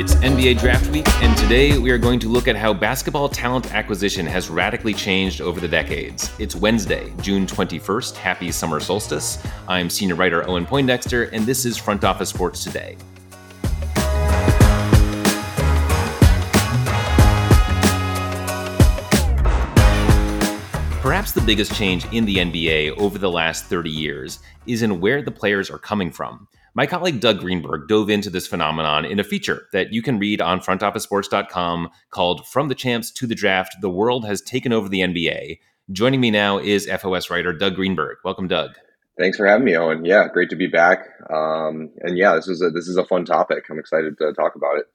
It's 0.00 0.14
NBA 0.14 0.58
Draft 0.58 0.90
Week, 0.92 1.06
and 1.22 1.36
today 1.36 1.76
we 1.76 1.90
are 1.90 1.98
going 1.98 2.18
to 2.20 2.28
look 2.30 2.48
at 2.48 2.56
how 2.56 2.72
basketball 2.72 3.28
talent 3.28 3.74
acquisition 3.74 4.24
has 4.24 4.48
radically 4.48 4.94
changed 4.94 5.42
over 5.42 5.60
the 5.60 5.68
decades. 5.68 6.32
It's 6.38 6.56
Wednesday, 6.56 7.12
June 7.20 7.46
21st. 7.46 8.16
Happy 8.16 8.50
summer 8.50 8.80
solstice. 8.80 9.46
I'm 9.68 9.90
senior 9.90 10.14
writer 10.14 10.48
Owen 10.48 10.64
Poindexter, 10.64 11.24
and 11.24 11.44
this 11.44 11.66
is 11.66 11.76
Front 11.76 12.02
Office 12.02 12.30
Sports 12.30 12.64
Today. 12.64 12.96
Perhaps 21.02 21.32
the 21.32 21.42
biggest 21.44 21.74
change 21.74 22.06
in 22.06 22.24
the 22.24 22.36
NBA 22.36 22.96
over 22.96 23.18
the 23.18 23.30
last 23.30 23.66
30 23.66 23.90
years 23.90 24.38
is 24.66 24.80
in 24.80 24.98
where 24.98 25.20
the 25.20 25.30
players 25.30 25.68
are 25.68 25.78
coming 25.78 26.10
from. 26.10 26.48
My 26.72 26.86
colleague 26.86 27.18
Doug 27.18 27.40
Greenberg 27.40 27.88
dove 27.88 28.08
into 28.08 28.30
this 28.30 28.46
phenomenon 28.46 29.04
in 29.04 29.18
a 29.18 29.24
feature 29.24 29.66
that 29.72 29.92
you 29.92 30.02
can 30.02 30.20
read 30.20 30.40
on 30.40 30.60
frontofficesports.com 30.60 31.90
called 32.10 32.46
From 32.46 32.68
the 32.68 32.76
Champs 32.76 33.10
to 33.12 33.26
the 33.26 33.34
Draft 33.34 33.76
The 33.80 33.90
World 33.90 34.24
Has 34.24 34.40
Taken 34.40 34.72
Over 34.72 34.88
the 34.88 35.00
NBA. 35.00 35.58
Joining 35.90 36.20
me 36.20 36.30
now 36.30 36.58
is 36.58 36.86
FOS 36.86 37.28
writer 37.28 37.52
Doug 37.52 37.74
Greenberg. 37.74 38.18
Welcome, 38.24 38.46
Doug. 38.46 38.76
Thanks 39.18 39.36
for 39.36 39.46
having 39.46 39.64
me, 39.64 39.76
Owen. 39.76 40.04
Yeah, 40.04 40.28
great 40.32 40.50
to 40.50 40.56
be 40.56 40.68
back. 40.68 41.08
Um, 41.28 41.90
and 42.02 42.16
yeah, 42.16 42.36
this 42.36 42.46
is 42.46 42.62
a 42.62 42.70
this 42.70 42.86
is 42.86 42.96
a 42.96 43.04
fun 43.04 43.24
topic. 43.24 43.64
I'm 43.68 43.78
excited 43.78 44.16
to 44.18 44.32
talk 44.32 44.54
about 44.54 44.78
it. 44.78 44.86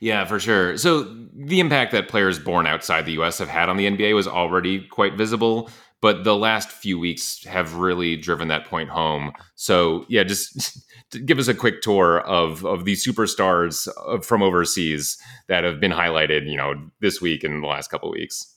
Yeah, 0.00 0.24
for 0.24 0.40
sure. 0.40 0.76
So 0.78 1.04
the 1.32 1.60
impact 1.60 1.92
that 1.92 2.08
players 2.08 2.40
born 2.40 2.66
outside 2.66 3.06
the 3.06 3.12
U.S. 3.12 3.38
have 3.38 3.48
had 3.48 3.68
on 3.68 3.76
the 3.76 3.86
NBA 3.88 4.16
was 4.16 4.26
already 4.26 4.80
quite 4.80 5.14
visible, 5.14 5.70
but 6.02 6.24
the 6.24 6.36
last 6.36 6.70
few 6.70 6.98
weeks 6.98 7.44
have 7.44 7.76
really 7.76 8.16
driven 8.16 8.48
that 8.48 8.66
point 8.66 8.90
home. 8.90 9.32
So 9.54 10.04
yeah, 10.08 10.24
just 10.24 10.84
give 11.24 11.38
us 11.38 11.48
a 11.48 11.54
quick 11.54 11.80
tour 11.80 12.20
of 12.20 12.66
of 12.66 12.84
these 12.84 13.06
superstars 13.06 13.88
from 14.22 14.42
overseas 14.42 15.16
that 15.48 15.64
have 15.64 15.80
been 15.80 15.92
highlighted, 15.92 16.50
you 16.50 16.58
know, 16.58 16.74
this 17.00 17.22
week 17.22 17.44
and 17.44 17.62
the 17.62 17.68
last 17.68 17.88
couple 17.88 18.10
weeks. 18.10 18.54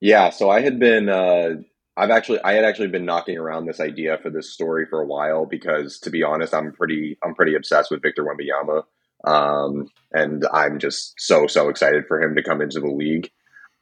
Yeah, 0.00 0.30
so 0.30 0.48
I 0.48 0.62
had 0.62 0.80
been 0.80 1.10
uh, 1.10 1.56
I've 1.96 2.10
actually 2.10 2.42
I 2.42 2.54
had 2.54 2.64
actually 2.64 2.88
been 2.88 3.04
knocking 3.04 3.36
around 3.36 3.66
this 3.66 3.78
idea 3.78 4.18
for 4.22 4.30
this 4.30 4.50
story 4.50 4.86
for 4.88 5.02
a 5.02 5.06
while 5.06 5.44
because 5.44 6.00
to 6.00 6.10
be 6.10 6.22
honest, 6.22 6.54
I'm 6.54 6.72
pretty 6.72 7.18
I'm 7.22 7.34
pretty 7.34 7.54
obsessed 7.54 7.90
with 7.90 8.02
Victor 8.02 8.24
Wembanyama. 8.24 8.84
Um, 9.22 9.88
and 10.12 10.46
I'm 10.50 10.78
just 10.78 11.12
so 11.18 11.46
so 11.46 11.68
excited 11.68 12.06
for 12.08 12.22
him 12.22 12.34
to 12.34 12.42
come 12.42 12.62
into 12.62 12.80
the 12.80 12.90
league. 12.90 13.30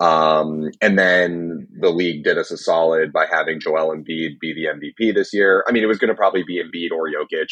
Um, 0.01 0.71
and 0.81 0.99
then 0.99 1.69
the 1.81 1.91
league 1.91 2.23
did 2.23 2.39
us 2.39 2.51
a 2.51 2.57
solid 2.57 3.13
by 3.13 3.27
having 3.31 3.61
Joel 3.61 3.95
Embiid 3.95 4.39
be 4.41 4.55
the 4.55 4.67
MVP 4.67 5.15
this 5.15 5.33
year. 5.33 5.65
I 5.69 5.73
mean, 5.73 5.83
it 5.83 5.87
was 5.87 5.99
going 5.99 6.09
to 6.09 6.15
probably 6.15 6.45
be 6.45 6.63
Embiid 6.63 6.93
or 6.93 7.09
Jokic. 7.09 7.49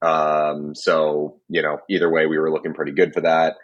Um, 0.00 0.74
so, 0.74 1.40
you 1.48 1.62
know, 1.62 1.78
either 1.90 2.10
way, 2.10 2.26
we 2.26 2.38
were 2.38 2.50
looking 2.50 2.74
pretty 2.74 2.92
good 2.92 3.12
for 3.12 3.20
that. 3.20 3.56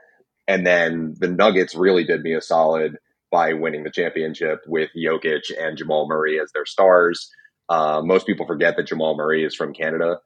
And 0.47 0.67
then 0.67 1.15
the 1.19 1.29
Nuggets 1.29 1.75
really 1.75 2.05
did 2.05 2.23
me 2.23 2.35
a 2.35 2.41
solid 2.41 2.97
by 3.31 3.55
winning 3.55 3.85
the 3.85 3.91
championship 3.91 4.61
with 4.67 4.91
Jokic 4.97 5.51
and 5.59 5.77
Jamal 5.77 6.07
Murray 6.09 6.39
as 6.41 6.51
their 6.53 6.67
stars. 6.67 7.31
Uh, 7.69 8.01
most 8.03 8.27
people 8.27 8.47
forget 8.47 8.77
that 8.77 8.87
Jamal 8.87 9.17
Murray 9.17 9.45
is 9.45 9.55
from 9.55 9.75
Canada. 9.75 10.21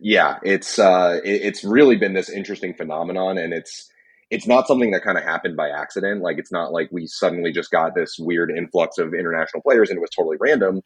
Yeah, 0.00 0.38
it's 0.42 0.78
uh, 0.78 1.20
it, 1.24 1.42
it's 1.42 1.64
really 1.64 1.96
been 1.96 2.12
this 2.12 2.28
interesting 2.28 2.74
phenomenon, 2.74 3.38
and 3.38 3.52
it's 3.52 3.88
it's 4.32 4.46
not 4.46 4.66
something 4.66 4.92
that 4.92 5.04
kind 5.04 5.18
of 5.18 5.24
happened 5.24 5.58
by 5.58 5.68
accident. 5.68 6.22
Like 6.22 6.38
it's 6.38 6.50
not 6.50 6.72
like 6.72 6.88
we 6.90 7.06
suddenly 7.06 7.52
just 7.52 7.70
got 7.70 7.94
this 7.94 8.16
weird 8.18 8.50
influx 8.50 8.96
of 8.96 9.12
international 9.12 9.62
players 9.62 9.90
and 9.90 9.98
it 9.98 10.00
was 10.00 10.08
totally 10.08 10.38
random. 10.40 10.80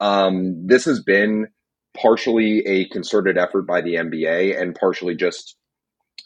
Um, 0.00 0.66
this 0.66 0.84
has 0.84 1.00
been 1.00 1.46
partially 1.96 2.58
a 2.66 2.88
concerted 2.88 3.38
effort 3.38 3.68
by 3.68 3.82
the 3.82 3.94
NBA 3.94 4.60
and 4.60 4.74
partially 4.74 5.14
just 5.14 5.56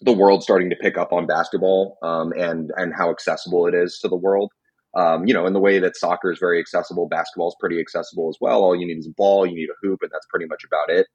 the 0.00 0.14
world 0.14 0.42
starting 0.42 0.70
to 0.70 0.76
pick 0.76 0.96
up 0.96 1.12
on 1.12 1.26
basketball 1.26 1.98
um, 2.02 2.32
and 2.38 2.70
and 2.76 2.94
how 2.96 3.10
accessible 3.10 3.66
it 3.66 3.74
is 3.74 3.98
to 4.00 4.08
the 4.08 4.16
world. 4.16 4.50
Um, 4.96 5.26
you 5.26 5.34
know, 5.34 5.46
in 5.46 5.52
the 5.52 5.60
way 5.60 5.78
that 5.78 5.94
soccer 5.94 6.32
is 6.32 6.38
very 6.38 6.58
accessible, 6.58 7.06
basketball 7.06 7.48
is 7.48 7.56
pretty 7.60 7.80
accessible 7.80 8.30
as 8.30 8.38
well. 8.40 8.62
All 8.62 8.74
you 8.74 8.86
need 8.86 8.98
is 8.98 9.06
a 9.06 9.14
ball, 9.14 9.46
you 9.46 9.54
need 9.54 9.68
a 9.68 9.86
hoop, 9.86 10.00
and 10.00 10.10
that's 10.10 10.26
pretty 10.30 10.46
much 10.46 10.64
about 10.64 10.90
it. 10.90 11.06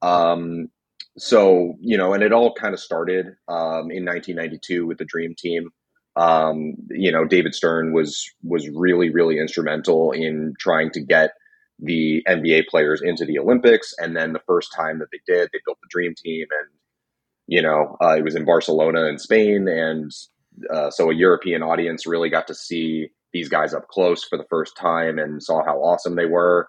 Um, 0.00 0.68
so 1.18 1.74
you 1.80 1.96
know, 1.96 2.12
and 2.14 2.22
it 2.22 2.32
all 2.32 2.54
kind 2.54 2.74
of 2.74 2.80
started 2.80 3.26
um, 3.48 3.90
in 3.90 4.04
1992 4.04 4.86
with 4.86 4.98
the 4.98 5.04
Dream 5.04 5.34
Team. 5.36 5.70
Um, 6.16 6.74
you 6.90 7.10
know, 7.10 7.24
David 7.24 7.54
Stern 7.54 7.92
was 7.92 8.24
was 8.42 8.68
really 8.74 9.10
really 9.10 9.38
instrumental 9.38 10.12
in 10.12 10.54
trying 10.58 10.90
to 10.92 11.00
get 11.00 11.32
the 11.78 12.22
NBA 12.28 12.68
players 12.68 13.02
into 13.02 13.24
the 13.24 13.38
Olympics, 13.38 13.94
and 13.98 14.16
then 14.16 14.32
the 14.32 14.42
first 14.46 14.72
time 14.74 14.98
that 15.00 15.08
they 15.12 15.20
did, 15.26 15.50
they 15.52 15.60
built 15.64 15.78
the 15.82 15.88
Dream 15.90 16.14
Team, 16.16 16.46
and 16.50 16.70
you 17.46 17.62
know, 17.62 17.96
uh, 18.02 18.16
it 18.16 18.24
was 18.24 18.34
in 18.36 18.44
Barcelona 18.44 19.04
in 19.04 19.18
Spain, 19.18 19.68
and 19.68 20.10
uh, 20.72 20.90
so 20.90 21.10
a 21.10 21.14
European 21.14 21.62
audience 21.62 22.06
really 22.06 22.30
got 22.30 22.46
to 22.46 22.54
see 22.54 23.08
these 23.32 23.48
guys 23.48 23.74
up 23.74 23.88
close 23.88 24.24
for 24.24 24.36
the 24.36 24.46
first 24.50 24.76
time 24.76 25.18
and 25.18 25.42
saw 25.42 25.64
how 25.64 25.78
awesome 25.78 26.16
they 26.16 26.26
were. 26.26 26.68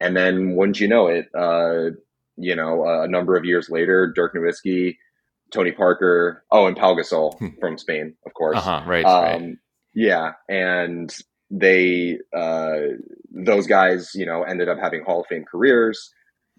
And 0.00 0.16
then, 0.16 0.54
wouldn't 0.56 0.80
you 0.80 0.88
know 0.88 1.06
it, 1.06 1.26
uh, 1.36 1.96
you 2.36 2.54
know, 2.56 2.84
a 2.86 3.08
number 3.08 3.36
of 3.36 3.44
years 3.44 3.68
later, 3.70 4.12
Dirk 4.14 4.34
Nowitzki, 4.34 4.96
Tony 5.52 5.72
Parker, 5.72 6.44
oh, 6.50 6.66
and 6.66 6.76
Pau 6.76 6.94
Gasol 6.94 7.38
hmm. 7.38 7.48
from 7.60 7.78
Spain, 7.78 8.14
of 8.26 8.34
course. 8.34 8.58
Uh-huh, 8.58 8.82
right, 8.86 9.04
um, 9.04 9.22
right. 9.22 9.56
Yeah, 9.94 10.32
and 10.48 11.14
they, 11.50 12.18
uh, 12.36 12.76
those 13.30 13.66
guys, 13.66 14.10
you 14.14 14.26
know, 14.26 14.42
ended 14.42 14.68
up 14.68 14.78
having 14.80 15.04
Hall 15.04 15.20
of 15.20 15.26
Fame 15.26 15.44
careers. 15.50 16.10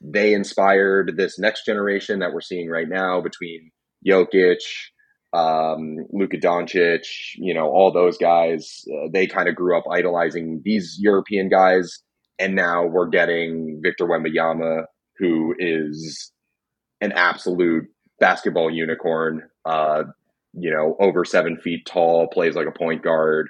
They 0.02 0.34
inspired 0.34 1.18
this 1.18 1.38
next 1.38 1.66
generation 1.66 2.20
that 2.20 2.34
we're 2.34 2.42
seeing 2.42 2.70
right 2.70 2.88
now 2.88 3.22
between 3.22 3.72
Jokic, 4.08 4.60
um, 5.34 5.98
Luka 6.12 6.38
Doncic, 6.38 7.06
you 7.36 7.54
know, 7.54 7.68
all 7.68 7.92
those 7.92 8.18
guys. 8.18 8.84
Uh, 8.92 9.08
they 9.12 9.28
kind 9.28 9.50
of 9.50 9.56
grew 9.56 9.78
up 9.78 9.84
idolizing 9.92 10.62
these 10.64 10.98
European 11.00 11.50
guys, 11.50 12.00
and 12.40 12.56
now 12.56 12.86
we're 12.86 13.10
getting 13.10 13.82
Victor 13.84 14.06
Wembanyama 14.06 14.86
who 15.20 15.56
is 15.58 16.32
an 17.02 17.12
absolute 17.12 17.86
basketball 18.20 18.70
unicorn. 18.70 19.44
Uh, 19.66 20.04
you 20.54 20.72
know, 20.72 20.96
over 21.00 21.24
seven 21.24 21.58
feet 21.58 21.86
tall, 21.86 22.28
plays 22.28 22.56
like 22.56 22.68
a 22.68 22.78
point 22.78 23.04
guard. 23.04 23.50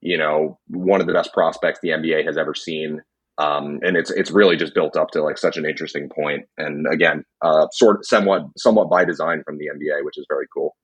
You 0.00 0.18
know, 0.18 0.58
one 0.68 1.00
of 1.00 1.06
the 1.06 1.12
best 1.12 1.32
prospects 1.32 1.80
the 1.82 1.90
NBA 1.90 2.24
has 2.26 2.36
ever 2.36 2.54
seen. 2.54 3.02
Um, 3.38 3.78
and 3.82 3.96
it's 3.96 4.10
it's 4.10 4.30
really 4.30 4.56
just 4.56 4.74
built 4.74 4.96
up 4.96 5.10
to 5.12 5.22
like 5.22 5.38
such 5.38 5.56
an 5.56 5.64
interesting 5.64 6.08
point. 6.08 6.46
And 6.58 6.86
again, 6.92 7.24
uh, 7.42 7.68
sort 7.72 8.04
somewhat 8.04 8.42
somewhat 8.58 8.90
by 8.90 9.04
design 9.04 9.42
from 9.44 9.58
the 9.58 9.66
NBA, 9.66 10.04
which 10.04 10.18
is 10.18 10.26
very 10.28 10.46
cool. 10.52 10.76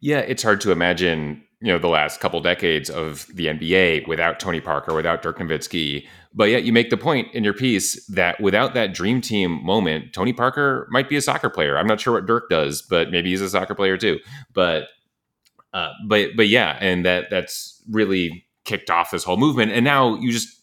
Yeah, 0.00 0.20
it's 0.20 0.42
hard 0.42 0.60
to 0.62 0.72
imagine 0.72 1.45
you 1.60 1.68
know 1.68 1.78
the 1.78 1.88
last 1.88 2.20
couple 2.20 2.40
decades 2.40 2.90
of 2.90 3.26
the 3.34 3.46
NBA 3.46 4.06
without 4.06 4.38
Tony 4.38 4.60
Parker, 4.60 4.94
without 4.94 5.22
Dirk 5.22 5.38
Nowitzki. 5.38 6.06
But 6.34 6.50
yet 6.50 6.64
you 6.64 6.72
make 6.72 6.90
the 6.90 6.98
point 6.98 7.32
in 7.34 7.44
your 7.44 7.54
piece 7.54 8.04
that 8.08 8.38
without 8.40 8.74
that 8.74 8.92
dream 8.92 9.22
team 9.22 9.64
moment, 9.64 10.12
Tony 10.12 10.34
Parker 10.34 10.86
might 10.90 11.08
be 11.08 11.16
a 11.16 11.22
soccer 11.22 11.48
player. 11.48 11.78
I'm 11.78 11.86
not 11.86 12.00
sure 12.00 12.12
what 12.12 12.26
Dirk 12.26 12.50
does, 12.50 12.82
but 12.82 13.10
maybe 13.10 13.30
he's 13.30 13.40
a 13.40 13.48
soccer 13.48 13.74
player 13.74 13.96
too. 13.96 14.18
But 14.52 14.84
uh, 15.72 15.92
but 16.06 16.30
but 16.36 16.48
yeah, 16.48 16.76
and 16.80 17.06
that 17.06 17.30
that's 17.30 17.82
really 17.90 18.46
kicked 18.64 18.90
off 18.90 19.10
this 19.10 19.24
whole 19.24 19.38
movement. 19.38 19.72
And 19.72 19.84
now 19.84 20.16
you 20.16 20.32
just 20.32 20.60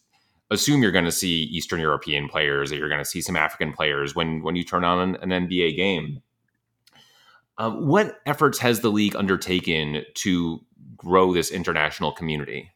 assume 0.52 0.84
you're 0.84 0.92
going 0.92 1.06
to 1.06 1.12
see 1.12 1.44
Eastern 1.44 1.80
European 1.80 2.30
players, 2.30 2.70
that 2.70 2.78
you're 2.78 2.90
going 2.90 3.02
to 3.02 3.06
see 3.06 3.22
some 3.22 3.36
African 3.36 3.74
players 3.74 4.14
when 4.14 4.44
when 4.44 4.56
you 4.56 4.64
turn 4.64 4.84
on 4.84 5.16
an, 5.16 5.31
an 5.31 5.48
NBA 5.48 5.75
game. 5.75 6.22
Um, 7.58 7.88
what 7.88 8.19
efforts 8.25 8.59
has 8.59 8.80
the 8.80 8.90
league 8.90 9.16
undertaken 9.16 10.03
to 10.16 10.59
grow 10.97 11.34
this 11.34 11.52
international 11.52 12.12
community? 12.12 12.72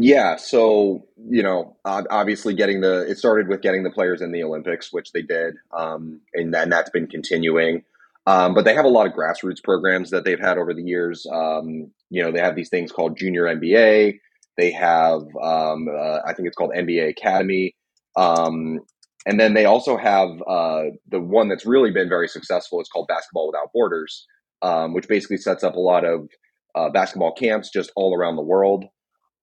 Yeah, 0.00 0.36
so 0.36 1.08
you 1.16 1.42
know, 1.42 1.76
obviously, 1.84 2.54
getting 2.54 2.80
the 2.80 3.00
it 3.10 3.18
started 3.18 3.48
with 3.48 3.62
getting 3.62 3.82
the 3.82 3.90
players 3.90 4.22
in 4.22 4.30
the 4.30 4.44
Olympics, 4.44 4.92
which 4.92 5.10
they 5.10 5.22
did, 5.22 5.56
um, 5.76 6.20
and 6.34 6.54
then 6.54 6.68
that's 6.68 6.90
been 6.90 7.08
continuing. 7.08 7.82
Um, 8.28 8.52
but 8.54 8.64
they 8.64 8.74
have 8.74 8.84
a 8.84 8.88
lot 8.88 9.06
of 9.06 9.14
grassroots 9.14 9.64
programs 9.64 10.10
that 10.10 10.24
they've 10.24 10.38
had 10.38 10.58
over 10.58 10.74
the 10.74 10.82
years. 10.82 11.26
Um, 11.32 11.90
you 12.10 12.22
know, 12.22 12.30
they 12.30 12.40
have 12.40 12.54
these 12.54 12.68
things 12.68 12.92
called 12.92 13.16
Junior 13.16 13.44
NBA. 13.44 14.20
They 14.58 14.70
have, 14.72 15.22
um, 15.40 15.88
uh, 15.88 16.18
I 16.26 16.34
think 16.34 16.46
it's 16.46 16.56
called 16.56 16.72
NBA 16.76 17.08
Academy, 17.08 17.74
um, 18.16 18.80
and 19.26 19.38
then 19.38 19.54
they 19.54 19.64
also 19.64 19.96
have 19.96 20.30
uh, 20.46 20.84
the 21.08 21.20
one 21.20 21.48
that's 21.48 21.66
really 21.66 21.90
been 21.90 22.08
very 22.08 22.28
successful. 22.28 22.80
It's 22.80 22.88
called 22.88 23.08
Basketball 23.08 23.48
Without 23.48 23.72
Borders, 23.74 24.26
um, 24.62 24.94
which 24.94 25.08
basically 25.08 25.38
sets 25.38 25.64
up 25.64 25.74
a 25.74 25.80
lot 25.80 26.04
of 26.04 26.28
uh, 26.74 26.90
basketball 26.90 27.32
camps 27.32 27.70
just 27.70 27.90
all 27.96 28.14
around 28.14 28.36
the 28.36 28.42
world. 28.42 28.84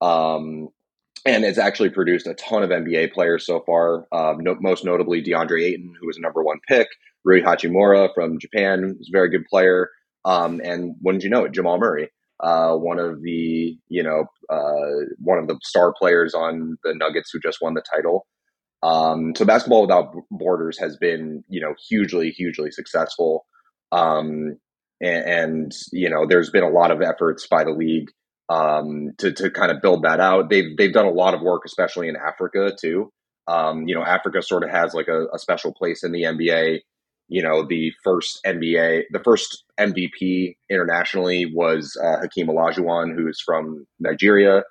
Um, 0.01 0.69
and 1.25 1.43
it's 1.43 1.57
actually 1.57 1.89
produced 1.89 2.27
a 2.27 2.35
ton 2.35 2.63
of 2.63 2.69
NBA 2.69 3.13
players 3.13 3.45
so 3.45 3.61
far. 3.65 4.05
Um, 4.11 4.39
no, 4.39 4.55
most 4.59 4.85
notably 4.85 5.23
DeAndre 5.23 5.63
Ayton, 5.63 5.93
who 5.99 6.07
was 6.07 6.17
a 6.17 6.21
number 6.21 6.43
one 6.43 6.59
pick. 6.67 6.87
Rui 7.23 7.41
Hachimura 7.41 8.09
from 8.13 8.39
Japan 8.39 8.97
is 8.99 9.09
a 9.09 9.11
very 9.11 9.29
good 9.29 9.45
player. 9.45 9.89
Um, 10.23 10.61
and 10.63 10.95
wouldn't 11.01 11.23
you 11.23 11.29
know 11.29 11.45
it, 11.45 11.51
Jamal 11.51 11.77
Murray, 11.79 12.09
uh, 12.39 12.75
one 12.75 12.99
of 12.99 13.21
the 13.21 13.77
you 13.87 14.03
know 14.03 14.25
uh, 14.49 15.05
one 15.19 15.37
of 15.37 15.47
the 15.47 15.57
star 15.63 15.93
players 15.97 16.33
on 16.33 16.77
the 16.83 16.93
Nuggets 16.95 17.29
who 17.31 17.39
just 17.39 17.59
won 17.61 17.75
the 17.75 17.83
title. 17.93 18.25
Um, 18.85 19.33
so 19.35 19.45
basketball 19.45 19.81
without 19.81 20.13
borders 20.29 20.77
has 20.79 20.95
been 20.97 21.43
you 21.49 21.61
know 21.61 21.73
hugely 21.89 22.29
hugely 22.29 22.69
successful. 22.71 23.45
Um, 23.91 24.57
and, 25.01 25.25
and, 25.25 25.71
you 25.91 26.09
know, 26.09 26.25
there's 26.27 26.49
been 26.49 26.63
a 26.63 26.69
lot 26.69 26.91
of 26.91 27.01
efforts 27.01 27.47
by 27.47 27.63
the 27.63 27.71
league 27.71 28.09
um, 28.49 29.11
to 29.17 29.31
to 29.31 29.49
kind 29.49 29.71
of 29.71 29.81
build 29.81 30.03
that 30.03 30.19
out. 30.19 30.49
They've 30.49 30.75
they've 30.77 30.93
done 30.93 31.05
a 31.05 31.11
lot 31.11 31.33
of 31.33 31.41
work, 31.41 31.63
especially 31.65 32.07
in 32.07 32.15
Africa 32.15 32.71
too. 32.79 33.11
Um, 33.47 33.87
you 33.87 33.95
know, 33.95 34.03
Africa 34.03 34.41
sort 34.41 34.63
of 34.63 34.69
has 34.69 34.93
like 34.93 35.07
a, 35.07 35.27
a, 35.33 35.39
special 35.39 35.71
place 35.71 36.03
in 36.03 36.11
the 36.11 36.23
NBA. 36.23 36.79
You 37.27 37.43
know, 37.43 37.65
the 37.67 37.91
first 38.03 38.39
NBA, 38.45 39.03
the 39.11 39.21
first 39.23 39.63
MVP 39.79 40.57
internationally 40.69 41.51
was 41.53 41.95
uh, 42.03 42.21
Hakeem 42.21 42.47
Olajuwon, 42.47 43.15
who's 43.15 43.41
from 43.41 43.85
Nigeria. 43.99 44.63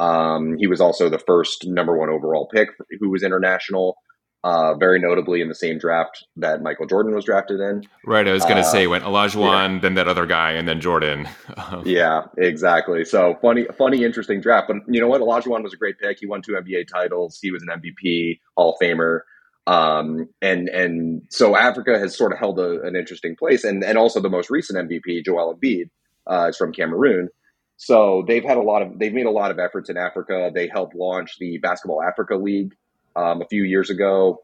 Um, 0.00 0.56
he 0.58 0.66
was 0.66 0.80
also 0.80 1.08
the 1.08 1.18
first 1.18 1.66
number 1.66 1.96
one 1.96 2.08
overall 2.08 2.48
pick 2.52 2.68
who 3.00 3.10
was 3.10 3.22
international 3.22 3.96
uh, 4.44 4.74
very 4.74 5.00
notably 5.00 5.40
in 5.40 5.48
the 5.48 5.54
same 5.54 5.78
draft 5.78 6.24
that 6.36 6.62
Michael 6.62 6.86
Jordan 6.86 7.14
was 7.14 7.24
drafted 7.24 7.60
in. 7.60 7.82
Right. 8.04 8.26
I 8.26 8.32
was 8.32 8.44
going 8.44 8.56
to 8.56 8.60
uh, 8.60 8.70
say 8.70 8.86
went 8.86 9.04
Olajuwon, 9.04 9.74
yeah. 9.74 9.78
then 9.80 9.94
that 9.94 10.08
other 10.08 10.26
guy, 10.26 10.52
and 10.52 10.68
then 10.68 10.80
Jordan. 10.80 11.28
yeah, 11.84 12.22
exactly. 12.36 13.04
So 13.04 13.36
funny, 13.42 13.66
funny, 13.76 14.04
interesting 14.04 14.40
draft. 14.40 14.68
But 14.68 14.76
you 14.86 15.00
know 15.00 15.08
what? 15.08 15.20
Olajuwon 15.20 15.62
was 15.62 15.72
a 15.72 15.76
great 15.76 15.98
pick. 15.98 16.18
He 16.20 16.26
won 16.26 16.42
two 16.42 16.52
NBA 16.52 16.86
titles. 16.88 17.38
He 17.42 17.50
was 17.50 17.62
an 17.62 17.68
MVP, 17.68 18.38
Hall 18.56 18.74
of 18.74 18.76
Famer. 18.80 19.20
Um, 19.66 20.28
and 20.40 20.68
and 20.68 21.22
so 21.28 21.56
Africa 21.56 21.98
has 21.98 22.16
sort 22.16 22.32
of 22.32 22.38
held 22.38 22.58
a, 22.58 22.80
an 22.82 22.96
interesting 22.96 23.36
place, 23.36 23.64
and 23.64 23.84
and 23.84 23.98
also 23.98 24.20
the 24.20 24.30
most 24.30 24.50
recent 24.50 24.88
MVP, 24.88 25.24
Joel 25.24 25.54
Embiid, 25.56 25.90
uh, 26.26 26.46
is 26.48 26.56
from 26.56 26.72
Cameroon. 26.72 27.28
So 27.78 28.24
they've 28.26 28.44
had 28.44 28.56
a 28.56 28.62
lot 28.62 28.82
of 28.82 28.98
they've 28.98 29.14
made 29.14 29.26
a 29.26 29.30
lot 29.30 29.52
of 29.52 29.58
efforts 29.60 29.88
in 29.88 29.96
Africa. 29.96 30.50
They 30.52 30.68
helped 30.68 30.96
launch 30.96 31.38
the 31.38 31.58
Basketball 31.58 32.02
Africa 32.02 32.34
League, 32.34 32.74
um, 33.14 33.40
a 33.40 33.46
few 33.46 33.62
years 33.62 33.88
ago, 33.88 34.42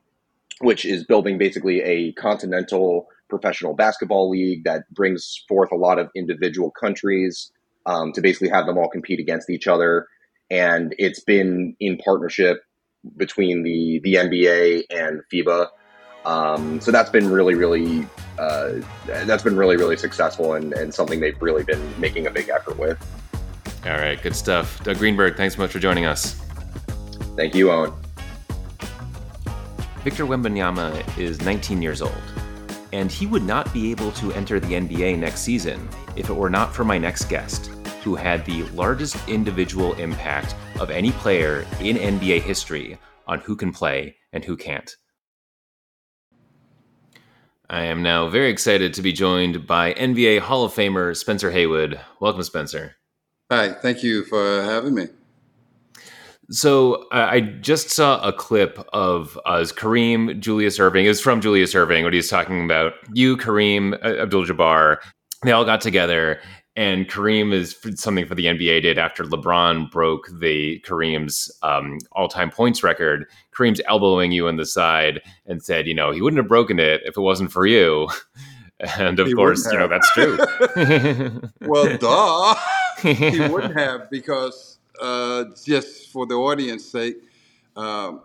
which 0.61 0.85
is 0.85 1.05
building 1.05 1.37
basically 1.37 1.83
a 1.83 2.13
continental 2.13 3.09
professional 3.29 3.75
basketball 3.75 4.31
league 4.31 4.63
that 4.65 4.83
brings 4.93 5.45
forth 5.49 5.73
a 5.73 5.77
lot 5.77 5.99
of 5.99 6.11
individual 6.15 6.71
countries 6.71 7.51
um, 7.87 8.13
to 8.13 8.21
basically 8.21 8.49
have 8.49 8.67
them 8.67 8.79
all 8.79 8.89
compete 8.89 9.19
against 9.19 9.51
each 9.51 9.67
other. 9.67 10.07
And 10.49 10.95
it's 10.99 11.21
been 11.21 11.75
in 11.81 11.99
partnership 11.99 12.63
between 13.17 13.65
the 13.65 14.01
the 14.05 14.15
NBA 14.15 14.85
and 14.91 15.23
FIBA. 15.33 15.69
Um, 16.25 16.81
so 16.81 16.93
that's 16.93 17.11
been 17.11 17.31
really, 17.31 17.55
really 17.55 18.07
uh, 18.39 18.75
that's 19.07 19.43
been 19.43 19.57
really, 19.57 19.77
really 19.77 19.97
successful 19.97 20.55
and, 20.55 20.73
and 20.73 20.95
something 20.95 21.19
they've 21.19 21.41
really 21.43 21.65
been 21.65 22.01
making 22.01 22.29
a 22.29 22.31
big 22.31 22.49
effort 22.49 22.79
with. 22.79 22.99
All 23.87 23.99
right, 23.99 24.21
good 24.23 24.35
stuff. 24.35 24.83
Doug 24.83 24.97
Greenberg, 24.97 25.37
thanks 25.37 25.57
so 25.57 25.63
much 25.63 25.71
for 25.71 25.79
joining 25.79 26.07
us. 26.07 26.41
Thank 27.37 27.55
you, 27.55 27.71
Owen. 27.71 27.93
Victor 30.03 30.25
Wembanyama 30.25 31.19
is 31.19 31.43
19 31.43 31.83
years 31.83 32.01
old, 32.01 32.23
and 32.93 33.13
he 33.13 33.27
would 33.27 33.43
not 33.43 33.71
be 33.75 33.91
able 33.91 34.11
to 34.13 34.33
enter 34.33 34.59
the 34.59 34.69
NBA 34.75 35.19
next 35.19 35.41
season 35.41 35.87
if 36.17 36.31
it 36.31 36.35
were 36.35 36.49
not 36.49 36.75
for 36.75 36.85
my 36.85 36.97
next 36.97 37.27
guest, 37.27 37.67
who 38.03 38.15
had 38.15 38.45
the 38.47 38.63
largest 38.71 39.17
individual 39.29 39.93
impact 39.95 40.55
of 40.81 40.91
any 40.91 41.13
player 41.13 41.67
in 41.81 41.97
NBA 41.97 42.41
history 42.41 42.99
on 43.27 43.41
who 43.41 43.55
can 43.55 43.71
play 43.71 44.17
and 44.33 44.43
who 44.43 44.57
can't. 44.57 44.97
I 47.69 47.85
am 47.85 48.03
now 48.03 48.29
very 48.29 48.51
excited 48.51 48.95
to 48.95 49.03
be 49.03 49.13
joined 49.13 49.67
by 49.67 49.93
NBA 49.95 50.41
Hall 50.41 50.65
of 50.65 50.73
Famer 50.73 51.15
Spencer 51.17 51.51
Haywood. 51.51 52.01
Welcome, 52.21 52.43
Spencer. 52.43 52.97
Hi, 53.51 53.73
thank 53.73 54.03
you 54.03 54.25
for 54.25 54.63
having 54.63 54.95
me. 54.95 55.09
So 56.51 57.07
uh, 57.11 57.29
I 57.31 57.41
just 57.41 57.91
saw 57.91 58.23
a 58.27 58.33
clip 58.33 58.79
of 58.93 59.39
uh, 59.45 59.61
Kareem 59.61 60.41
Julius 60.41 60.79
Erving. 60.79 61.05
It 61.05 61.09
was 61.09 61.21
from 61.21 61.41
Julius 61.41 61.75
Erving 61.75 62.05
when 62.05 62.13
he's 62.13 62.29
talking 62.29 62.65
about 62.65 62.95
you, 63.13 63.37
Kareem, 63.37 63.95
uh, 64.05 64.23
Abdul 64.23 64.47
Jabbar. 64.47 64.99
They 65.43 65.53
all 65.53 65.65
got 65.65 65.81
together, 65.81 66.41
and 66.77 67.07
Kareem 67.09 67.53
is 67.53 67.77
something 67.97 68.27
for 68.27 68.35
the 68.35 68.47
NBA 68.47 68.83
did 68.83 68.99
after 68.99 69.25
LeBron 69.25 69.91
broke 69.91 70.29
the 70.41 70.81
Kareem's 70.81 71.51
um, 71.63 71.99
all-time 72.13 72.51
points 72.51 72.83
record. 72.83 73.27
Kareem's 73.55 73.81
elbowing 73.87 74.33
you 74.33 74.49
in 74.49 74.57
the 74.57 74.67
side 74.67 75.21
and 75.47 75.63
said, 75.63 75.87
you 75.87 75.95
know, 75.95 76.13
he 76.13 76.23
wouldn't 76.23 76.39
have 76.39 76.49
broken 76.49 76.79
it 76.79 77.03
if 77.05 77.17
it 77.17 77.21
wasn't 77.21 77.53
for 77.53 77.67
you. 77.67 78.09
And 78.99 79.21
of 79.21 79.29
he 79.29 79.35
course, 79.35 79.65
you 79.71 79.79
know 79.79 79.89
that's 79.89 80.11
true. 80.13 80.37
well, 81.61 81.97
duh, 81.99 82.55
he 83.03 83.41
wouldn't 83.41 83.77
have 83.79 84.11
because 84.11 84.79
uh, 85.01 85.45
just 85.65 86.11
for 86.11 86.27
the 86.27 86.35
audience 86.35 86.85
sake, 86.85 87.17
um, 87.77 88.23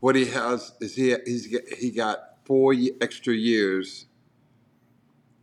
what 0.00 0.14
he 0.14 0.26
has 0.26 0.72
is 0.80 0.94
he 0.94 1.14
he's 1.24 1.46
he 1.78 1.90
got 1.90 2.36
four 2.44 2.74
extra 3.00 3.34
years 3.34 4.06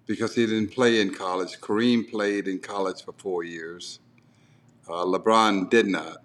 because 0.05 0.35
he 0.35 0.45
didn't 0.45 0.71
play 0.71 1.01
in 1.01 1.13
college. 1.13 1.59
Kareem 1.59 2.09
played 2.09 2.47
in 2.47 2.59
college 2.59 3.03
for 3.03 3.13
four 3.13 3.43
years. 3.43 3.99
Uh, 4.87 5.05
LeBron 5.05 5.69
did 5.69 5.87
not. 5.87 6.17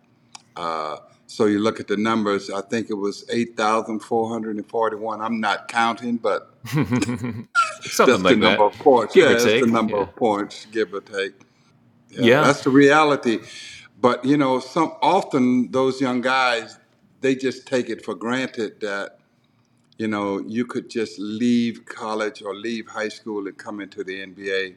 Uh, 0.57 0.97
so 1.27 1.47
you 1.47 1.59
look 1.59 1.81
at 1.81 1.89
the 1.89 1.97
numbers. 1.97 2.51
I 2.51 2.61
think 2.63 2.91
it 2.91 2.95
was 2.95 3.25
eight 3.31 3.57
thousand 3.57 4.01
four 4.01 4.29
hundred 4.29 4.57
and 4.57 4.67
forty-one. 4.67 5.21
I'm 5.21 5.41
not 5.41 5.69
counting, 5.69 6.17
but 6.17 6.55
something 6.67 7.49
that's 7.83 7.99
like 7.99 8.07
the 8.07 8.21
that. 8.21 8.37
number 8.37 8.65
of 8.65 8.73
points. 8.75 9.15
Give 9.15 9.25
yeah, 9.25 9.31
that's 9.31 9.45
the 9.45 9.67
number 9.67 9.97
yeah. 9.97 10.03
of 10.03 10.17
points, 10.17 10.67
give 10.67 10.95
or 10.95 11.01
take. 11.01 11.35
Yeah. 12.19 12.27
yeah, 12.27 12.43
that's 12.43 12.63
the 12.63 12.71
reality. 12.71 13.41
But 14.01 14.25
you 14.25 14.37
know, 14.37 14.61
some 14.61 14.95
often 15.03 15.71
those 15.73 16.01
young 16.01 16.21
guys 16.21 16.79
they 17.21 17.35
just 17.35 17.67
take 17.67 17.89
it 17.89 18.05
for 18.05 18.15
granted 18.15 18.81
that 18.81 19.19
you 19.99 20.09
know 20.09 20.41
you 20.47 20.67
could 20.67 20.91
just 20.91 21.19
leave 21.19 21.87
college 21.87 22.43
or 22.43 22.55
leave 22.55 22.89
high 22.89 23.09
school 23.09 23.47
and 23.47 23.57
come 23.59 23.81
into 23.81 24.05
the 24.05 24.27
NBA, 24.27 24.77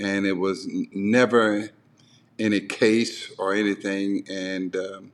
and 0.00 0.26
it 0.26 0.34
was 0.34 0.66
never 0.92 1.70
any 2.38 2.60
case 2.60 3.30
or 3.38 3.54
anything, 3.54 4.24
and 4.30 4.76
um, 4.76 5.12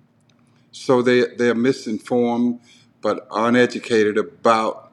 so 0.73 1.03
they 1.03 1.27
they're 1.37 1.55
misinformed 1.55 2.61
but 3.03 3.27
uneducated 3.33 4.19
about 4.19 4.93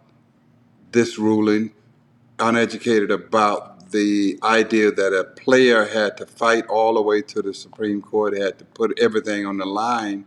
this 0.92 1.18
ruling, 1.20 1.72
uneducated 2.40 3.12
about 3.12 3.75
the 3.92 4.40
idea 4.44 4.92
that 4.92 5.14
a 5.14 5.24
player 5.24 5.86
had 5.86 6.18
to 6.18 6.26
fight 6.26 6.66
all 6.68 6.96
the 6.96 7.02
way 7.02 7.22
to 7.22 7.42
the 7.42 7.54
Supreme 7.54 8.02
Court, 8.02 8.38
had 8.38 8.58
to 8.60 8.66
put 8.66 8.98
everything 9.00 9.46
on 9.46 9.58
the 9.58 9.66
line 9.66 10.26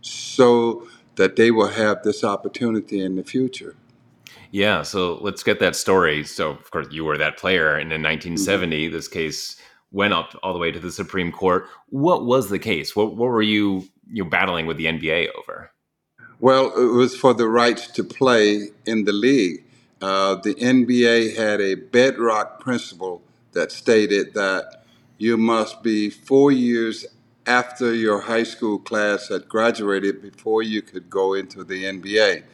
so 0.00 0.86
that 1.16 1.36
they 1.36 1.50
will 1.50 1.68
have 1.68 2.02
this 2.02 2.22
opportunity 2.22 3.00
in 3.00 3.16
the 3.16 3.24
future. 3.24 3.74
Yeah, 4.50 4.82
so 4.82 5.18
let's 5.20 5.42
get 5.42 5.60
that 5.60 5.76
story. 5.76 6.24
So, 6.24 6.50
of 6.50 6.70
course, 6.70 6.86
you 6.90 7.04
were 7.04 7.18
that 7.18 7.36
player, 7.36 7.74
and 7.74 7.92
in 7.92 8.02
1970, 8.02 8.86
mm-hmm. 8.86 8.94
this 8.94 9.08
case 9.08 9.56
went 9.92 10.12
up 10.12 10.38
all 10.42 10.52
the 10.52 10.58
way 10.58 10.70
to 10.70 10.78
the 10.78 10.92
Supreme 10.92 11.32
Court. 11.32 11.66
What 11.88 12.24
was 12.24 12.48
the 12.48 12.58
case? 12.58 12.94
What, 12.94 13.16
what 13.16 13.28
were 13.28 13.42
you 13.42 13.88
you 14.08 14.24
battling 14.24 14.66
with 14.66 14.76
the 14.76 14.86
NBA 14.86 15.28
over? 15.38 15.72
Well, 16.38 16.72
it 16.76 16.92
was 16.92 17.16
for 17.16 17.34
the 17.34 17.48
rights 17.48 17.88
to 17.88 18.04
play 18.04 18.68
in 18.84 19.04
the 19.04 19.12
league. 19.12 19.64
Uh, 20.06 20.36
the 20.36 20.54
NBA 20.54 21.36
had 21.36 21.60
a 21.60 21.74
bedrock 21.74 22.60
principle 22.60 23.22
that 23.54 23.72
stated 23.72 24.34
that 24.34 24.84
you 25.18 25.36
must 25.36 25.82
be 25.82 26.10
four 26.10 26.52
years 26.52 27.06
after 27.44 27.92
your 27.92 28.20
high 28.20 28.44
school 28.44 28.78
class 28.78 29.30
had 29.30 29.48
graduated 29.48 30.22
before 30.22 30.62
you 30.62 30.80
could 30.80 31.10
go 31.10 31.34
into 31.34 31.64
the 31.64 31.82
NBA. 31.82 32.44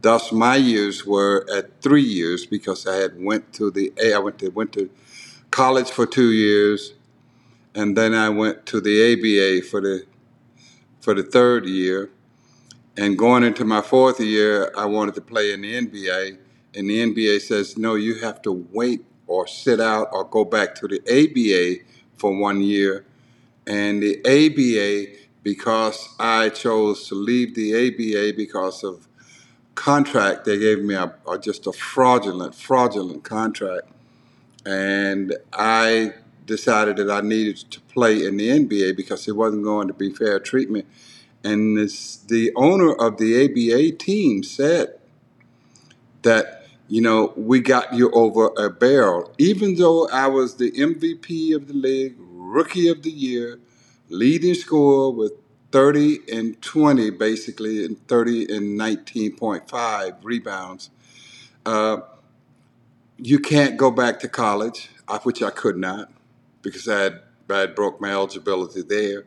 Thus, 0.00 0.32
my 0.32 0.56
years 0.56 1.04
were 1.04 1.46
at 1.54 1.82
three 1.82 2.02
years 2.02 2.46
because 2.46 2.86
I 2.86 2.96
had 2.96 3.22
went 3.22 3.52
to 3.56 3.70
the 3.70 3.92
I 4.02 4.18
went 4.18 4.38
to 4.38 4.48
went 4.48 4.72
to 4.72 4.88
college 5.50 5.90
for 5.90 6.06
two 6.06 6.32
years, 6.32 6.94
and 7.74 7.94
then 7.94 8.14
I 8.14 8.30
went 8.30 8.64
to 8.72 8.80
the 8.80 8.96
ABA 9.12 9.68
for 9.68 9.82
the 9.82 10.06
for 11.02 11.12
the 11.12 11.22
third 11.22 11.66
year. 11.66 12.08
And 12.96 13.18
going 13.18 13.42
into 13.42 13.66
my 13.66 13.82
fourth 13.82 14.18
year, 14.18 14.72
I 14.78 14.86
wanted 14.86 15.14
to 15.16 15.20
play 15.20 15.52
in 15.52 15.60
the 15.60 15.74
NBA 15.74 16.38
and 16.74 16.88
the 16.88 16.98
NBA 16.98 17.40
says, 17.42 17.76
no, 17.76 17.94
you 17.94 18.16
have 18.20 18.40
to 18.42 18.52
wait 18.52 19.04
or 19.26 19.46
sit 19.46 19.80
out 19.80 20.08
or 20.12 20.24
go 20.24 20.44
back 20.44 20.74
to 20.76 20.88
the 20.88 21.00
ABA 21.06 21.84
for 22.16 22.36
one 22.36 22.62
year. 22.62 23.04
And 23.66 24.02
the 24.02 24.18
ABA, 24.24 25.18
because 25.42 26.08
I 26.18 26.48
chose 26.48 27.08
to 27.08 27.14
leave 27.14 27.54
the 27.54 27.74
ABA 27.74 28.36
because 28.36 28.82
of 28.82 29.06
contract, 29.74 30.44
they 30.44 30.58
gave 30.58 30.82
me 30.82 30.94
a, 30.94 31.14
a 31.28 31.38
just 31.38 31.66
a 31.66 31.72
fraudulent, 31.72 32.54
fraudulent 32.54 33.24
contract. 33.24 33.88
And 34.64 35.36
I 35.52 36.14
decided 36.46 36.96
that 36.96 37.10
I 37.10 37.20
needed 37.20 37.58
to 37.70 37.80
play 37.82 38.24
in 38.24 38.36
the 38.36 38.48
NBA 38.48 38.96
because 38.96 39.28
it 39.28 39.36
wasn't 39.36 39.64
going 39.64 39.88
to 39.88 39.94
be 39.94 40.10
fair 40.10 40.40
treatment. 40.40 40.86
And 41.44 41.76
this, 41.76 42.16
the 42.16 42.52
owner 42.54 42.92
of 42.92 43.18
the 43.18 43.44
ABA 43.44 43.96
team 43.98 44.42
said 44.42 44.98
that 46.22 46.61
you 46.92 47.00
know, 47.00 47.32
we 47.36 47.58
got 47.58 47.94
you 47.94 48.10
over 48.10 48.50
a 48.58 48.68
barrel. 48.68 49.32
Even 49.38 49.76
though 49.76 50.10
I 50.10 50.26
was 50.26 50.56
the 50.56 50.70
MVP 50.72 51.56
of 51.56 51.66
the 51.66 51.72
league, 51.72 52.16
rookie 52.18 52.88
of 52.88 53.02
the 53.02 53.10
year, 53.10 53.58
leading 54.10 54.52
scorer 54.52 55.10
with 55.10 55.32
30 55.70 56.18
and 56.30 56.60
20, 56.60 57.08
basically, 57.08 57.82
and 57.82 58.06
30 58.08 58.54
and 58.54 58.78
19.5 58.78 60.16
rebounds. 60.22 60.90
Uh, 61.64 62.02
you 63.16 63.38
can't 63.38 63.78
go 63.78 63.90
back 63.90 64.20
to 64.20 64.28
college, 64.28 64.90
which 65.22 65.42
I 65.42 65.48
could 65.48 65.78
not 65.78 66.12
because 66.60 66.86
I 66.86 67.00
had, 67.04 67.22
I 67.48 67.58
had 67.60 67.74
broke 67.74 68.02
my 68.02 68.10
eligibility 68.10 68.82
there. 68.82 69.24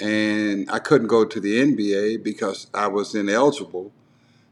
And 0.00 0.70
I 0.70 0.78
couldn't 0.78 1.08
go 1.08 1.26
to 1.26 1.38
the 1.38 1.60
NBA 1.60 2.24
because 2.24 2.66
I 2.72 2.86
was 2.86 3.14
ineligible. 3.14 3.92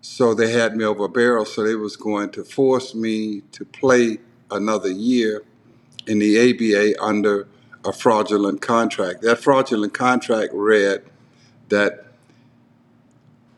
So 0.03 0.35
they 0.35 0.51
had 0.51 0.77
me 0.77 0.85
over 0.85 1.05
a 1.05 1.09
barrel. 1.09 1.45
So 1.45 1.63
they 1.63 1.77
was 1.77 1.97
going 1.97 2.31
to 2.33 2.45
force 2.45 2.95
me 2.95 3.43
to 3.53 3.65
play 3.65 4.19
another 4.51 4.91
year 4.91 5.45
in 6.07 6.19
the 6.19 6.51
ABA 6.51 7.01
under 7.03 7.47
a 7.85 7.93
fraudulent 7.93 8.61
contract. 8.61 9.23
That 9.23 9.39
fraudulent 9.39 9.95
contract 9.95 10.53
read 10.53 11.05
that 11.69 12.07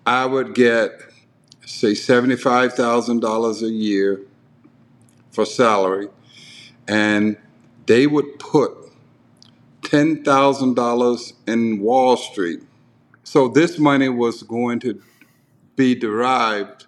I 0.07 0.27
would 0.27 0.55
get, 0.55 1.01
say, 1.65 1.93
$75,000 1.93 3.63
a 3.63 3.71
year 3.71 4.21
for 5.31 5.47
salary, 5.47 6.09
and 6.87 7.39
they 7.87 8.07
would 8.07 8.39
put 8.39 8.73
$10,000 9.83 11.33
in 11.47 11.81
Wall 11.81 12.17
Street. 12.19 12.61
So 13.25 13.49
this 13.49 13.79
money 13.79 14.11
was 14.11 14.43
going 14.43 14.81
to 14.81 15.01
be 15.77 15.95
derived 15.95 16.87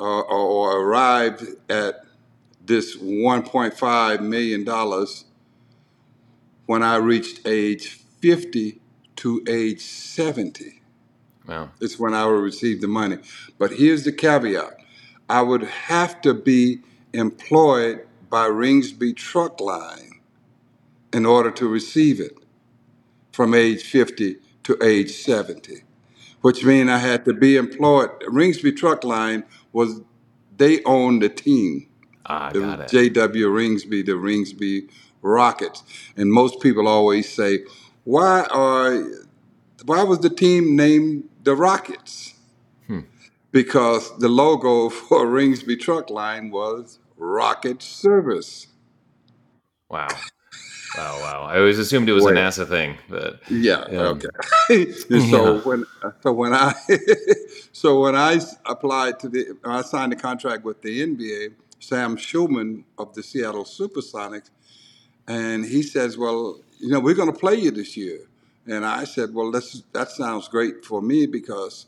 uh, 0.00 0.04
or, 0.04 0.24
or 0.24 0.80
arrived 0.80 1.44
at 1.68 2.04
this 2.64 2.96
$1.5 2.96 4.20
million 4.20 5.06
when 6.66 6.82
I 6.82 6.96
reached 6.96 7.46
age 7.46 8.00
50 8.20 8.80
to 9.16 9.44
age 9.48 9.80
70. 9.80 10.82
Wow. 11.46 11.70
It's 11.80 11.98
when 11.98 12.14
I 12.14 12.26
would 12.26 12.42
receive 12.42 12.80
the 12.80 12.88
money. 12.88 13.18
But 13.58 13.72
here's 13.72 14.04
the 14.04 14.12
caveat 14.12 14.78
I 15.28 15.42
would 15.42 15.62
have 15.62 16.20
to 16.22 16.34
be 16.34 16.80
employed 17.12 18.06
by 18.30 18.48
Ringsby 18.48 19.16
Truck 19.16 19.60
Line 19.60 20.20
in 21.12 21.26
order 21.26 21.50
to 21.50 21.68
receive 21.68 22.20
it 22.20 22.36
from 23.32 23.54
age 23.54 23.82
50 23.82 24.36
to 24.64 24.78
age 24.82 25.12
70, 25.12 25.82
which 26.42 26.64
means 26.64 26.90
I 26.90 26.98
had 26.98 27.24
to 27.24 27.32
be 27.32 27.56
employed. 27.56 28.10
Ringsby 28.28 28.76
Truck 28.76 29.04
Line 29.04 29.44
was, 29.72 30.00
they 30.56 30.82
owned 30.84 31.22
the 31.22 31.28
team. 31.28 31.88
Ah, 32.26 32.50
The 32.52 32.60
got 32.60 32.80
it. 32.80 32.88
J.W. 32.88 33.48
Ringsby, 33.48 34.04
the 34.04 34.12
Ringsby 34.12 34.88
Rockets. 35.22 35.82
And 36.16 36.32
most 36.32 36.60
people 36.60 36.86
always 36.86 37.32
say, 37.32 37.60
why 38.04 38.46
are, 38.50 39.02
why 39.84 40.02
was 40.02 40.18
the 40.20 40.30
team 40.30 40.76
named 40.76 41.28
the 41.42 41.54
Rockets? 41.56 42.34
Because 43.50 44.16
the 44.18 44.28
logo 44.28 44.88
for 44.90 45.26
Ringsby 45.26 45.78
Truck 45.80 46.10
Line 46.10 46.50
was 46.50 46.98
Rocket 47.16 47.82
Service. 47.82 48.68
Wow. 49.88 50.08
I 51.52 51.58
always 51.58 51.78
assumed 51.78 52.08
it 52.08 52.14
was 52.14 52.24
a 52.24 52.30
NASA 52.30 52.66
thing, 52.66 52.96
but 53.10 53.40
Yeah. 53.50 53.84
Yeah. 53.90 54.14
Okay. 54.14 54.92
So 55.10 55.56
Yeah. 55.56 55.60
when 55.60 55.84
so 56.22 56.32
when 56.32 56.54
I 56.54 56.72
so 57.72 58.00
when 58.00 58.16
I 58.16 58.40
applied 58.64 59.20
to 59.20 59.28
the 59.28 59.48
I 59.62 59.82
signed 59.82 60.14
a 60.14 60.16
contract 60.16 60.64
with 60.64 60.80
the 60.80 61.02
NBA, 61.06 61.52
Sam 61.78 62.16
Schulman 62.16 62.84
of 62.96 63.12
the 63.14 63.22
Seattle 63.22 63.64
SuperSonics, 63.64 64.48
and 65.28 65.66
he 65.66 65.82
says, 65.82 66.16
"Well, 66.16 66.60
you 66.78 66.88
know, 66.88 67.00
we're 67.00 67.14
going 67.14 67.32
to 67.32 67.38
play 67.38 67.56
you 67.56 67.70
this 67.70 67.98
year." 67.98 68.20
And 68.66 68.86
I 68.86 69.04
said, 69.04 69.34
"Well, 69.34 69.50
that's, 69.50 69.82
that 69.92 70.10
sounds 70.10 70.48
great 70.48 70.86
for 70.86 71.02
me 71.02 71.26
because 71.26 71.86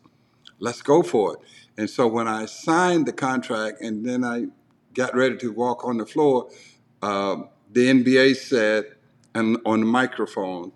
let's 0.59 0.83
go 0.83 1.03
for 1.03 1.35
it." 1.35 1.41
And 1.79 1.89
so 1.89 2.07
when 2.07 2.29
I 2.29 2.45
signed 2.45 3.07
the 3.07 3.15
contract 3.15 3.81
and 3.81 4.05
then 4.05 4.25
I 4.25 4.49
got 4.93 5.15
ready 5.15 5.39
to 5.39 5.53
walk 5.53 5.85
on 5.87 5.97
the 5.97 6.07
floor, 6.07 6.51
um, 7.01 7.49
the 7.73 7.87
NBA 7.89 8.37
said, 8.37 8.94
and 9.35 9.59
on 9.65 9.81
the 9.81 9.87
microphone, 9.87 10.73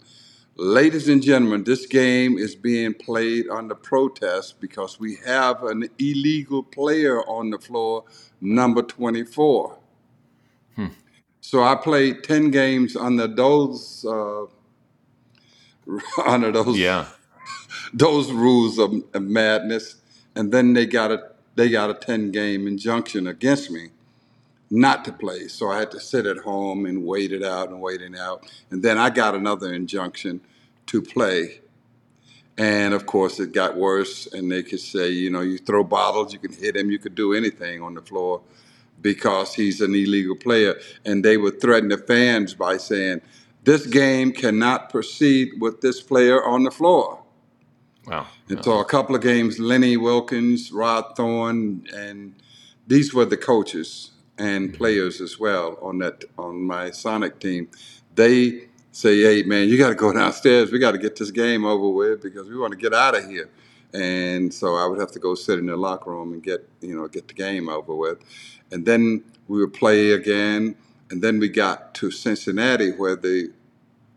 Ladies 0.61 1.09
and 1.09 1.23
gentlemen, 1.23 1.63
this 1.63 1.87
game 1.87 2.37
is 2.37 2.57
being 2.57 2.93
played 2.93 3.49
under 3.49 3.77
protest 3.77 4.61
because 4.61 4.99
we 4.99 5.15
have 5.25 5.63
an 5.63 5.89
illegal 6.01 6.65
player 6.65 7.23
on 7.29 7.51
the 7.51 7.61
floor, 7.61 8.03
number 8.41 8.83
24. 8.83 9.79
So 11.41 11.63
I 11.63 11.77
played 11.77 12.25
10 12.25 12.51
games 12.51 12.97
under 12.97 13.27
those 13.27 14.05
uh, 14.05 14.47
under 16.27 16.51
those 16.53 16.77
yeah. 16.77 17.07
those 17.95 18.33
rules 18.33 18.79
of, 18.79 18.93
of 19.15 19.23
madness, 19.23 19.95
and 20.35 20.53
then 20.53 20.75
they 20.75 20.85
got 20.85 21.11
a 21.11 21.23
they 21.55 21.71
got 21.71 21.89
a 21.89 21.95
10 21.95 22.33
game 22.33 22.67
injunction 22.67 23.29
against 23.29 23.71
me 23.71 23.91
not 24.71 25.05
to 25.07 25.13
play. 25.13 25.49
So 25.49 25.71
I 25.71 25.79
had 25.79 25.91
to 25.93 26.01
sit 26.01 26.27
at 26.27 26.39
home 26.39 26.87
and 26.87 27.05
wait 27.05 27.33
it 27.33 27.43
out 27.43 27.71
and 27.71 27.81
wait 27.81 28.03
it 28.03 28.17
out. 28.17 28.47
And 28.71 28.83
then 28.83 28.99
I 28.99 29.11
got 29.11 29.35
another 29.35 29.73
injunction 29.73 30.41
to 30.87 31.01
play. 31.01 31.61
And 32.57 32.93
of 32.93 33.07
course, 33.07 33.41
it 33.41 33.53
got 33.53 33.77
worse. 33.77 34.27
And 34.27 34.51
they 34.51 34.63
could 34.63 34.81
say, 34.81 35.11
you 35.11 35.31
know, 35.31 35.41
you 35.41 35.59
throw 35.59 35.85
bottles, 35.85 36.33
you 36.33 36.39
can 36.39 36.53
hit 36.53 36.77
him, 36.77 36.91
you 36.91 36.99
could 36.99 37.15
do 37.15 37.33
anything 37.33 37.83
on 37.83 37.95
the 37.95 38.03
floor 38.03 38.43
because 39.01 39.55
he's 39.55 39.81
an 39.81 39.95
illegal 39.95 40.37
player. 40.37 40.79
And 41.05 41.25
they 41.25 41.37
would 41.37 41.61
threaten 41.61 41.89
the 41.89 41.99
fans 41.99 42.55
by 42.55 42.77
saying, 42.77 43.23
this 43.65 43.87
game 43.87 44.33
cannot 44.33 44.91
proceed 44.91 45.53
with 45.61 45.81
this 45.81 46.01
player 46.01 46.45
on 46.45 46.65
the 46.65 46.71
floor. 46.71 47.23
Wow. 48.07 48.27
And 48.49 48.65
so 48.65 48.79
a 48.79 48.85
couple 48.85 49.15
of 49.15 49.21
games, 49.21 49.59
Lenny 49.59 49.97
Wilkens, 49.97 50.73
Rod 50.73 51.15
Thorn, 51.17 51.87
and 51.95 52.35
these 52.87 53.13
were 53.13 53.27
the 53.27 53.37
coaches 53.37 54.13
and 54.39 54.73
players 54.73 55.21
as 55.21 55.39
well 55.39 55.79
on 55.83 55.99
that 55.99 56.25
on 56.39 56.63
my 56.63 56.91
Sonic 56.91 57.41
team. 57.41 57.69
They 58.15 58.69
say, 58.93 59.21
"Hey, 59.23 59.43
man, 59.43 59.69
you 59.69 59.79
got 59.79 59.89
to 59.91 59.95
go 59.95 60.13
downstairs. 60.23 60.73
We 60.73 60.79
got 60.79 60.93
to 60.93 60.99
get 60.99 61.17
this 61.17 61.31
game 61.31 61.65
over 61.65 61.89
with 61.89 62.23
because 62.23 62.49
we 62.49 62.57
want 62.57 62.73
to 62.73 62.79
get 62.79 62.95
out 62.95 63.17
of 63.17 63.25
here." 63.29 63.51
And 63.95 64.53
so 64.53 64.77
I 64.77 64.87
would 64.87 65.01
have 65.01 65.13
to 65.13 65.19
go 65.19 65.35
sit 65.35 65.59
in 65.59 65.67
the 65.67 65.77
locker 65.77 66.11
room 66.11 66.33
and 66.33 66.43
get 66.43 66.69
you 66.81 66.95
know 66.97 67.09
get 67.09 67.29
the 67.29 67.35
game 67.35 67.69
over 67.69 67.95
with, 67.95 68.19
and 68.71 68.87
then 68.87 69.25
we 69.49 69.61
would 69.61 69.75
play 69.75 70.13
again. 70.13 70.77
And 71.11 71.23
then 71.23 71.39
we 71.39 71.49
got 71.49 71.95
to 71.95 72.11
Cincinnati 72.11 72.91
where 72.91 73.17
the 73.17 73.51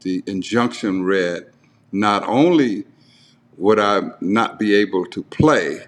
the 0.02 0.24
injunction 0.26 1.04
read, 1.04 1.46
not 1.92 2.24
only 2.28 2.86
would 3.58 3.80
I 3.80 4.12
not 4.20 4.60
be 4.60 4.74
able 4.76 5.06
to 5.06 5.24
play, 5.24 5.86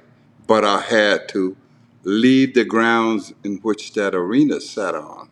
but 0.47 0.63
I 0.63 0.81
had 0.81 1.27
to 1.29 1.57
leave 2.03 2.53
the 2.53 2.65
grounds 2.65 3.33
in 3.43 3.57
which 3.57 3.93
that 3.93 4.13
arena 4.13 4.60
sat 4.62 4.95
on. 4.95 5.29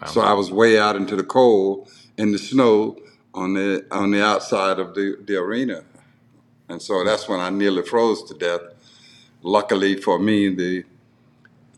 Wow. 0.00 0.08
So 0.08 0.20
I 0.20 0.32
was 0.32 0.50
way 0.50 0.78
out 0.78 0.96
into 0.96 1.16
the 1.16 1.24
cold 1.24 1.90
in 2.16 2.32
the 2.32 2.38
snow 2.38 2.96
on 3.34 3.54
the 3.54 3.86
on 3.90 4.10
the 4.10 4.24
outside 4.24 4.78
of 4.78 4.94
the, 4.94 5.16
the 5.24 5.36
arena. 5.36 5.84
And 6.68 6.80
so 6.80 7.04
that's 7.04 7.28
when 7.28 7.40
I 7.40 7.50
nearly 7.50 7.82
froze 7.82 8.22
to 8.24 8.34
death. 8.34 8.60
Luckily 9.42 9.96
for 9.96 10.18
me, 10.18 10.54
the 10.54 10.84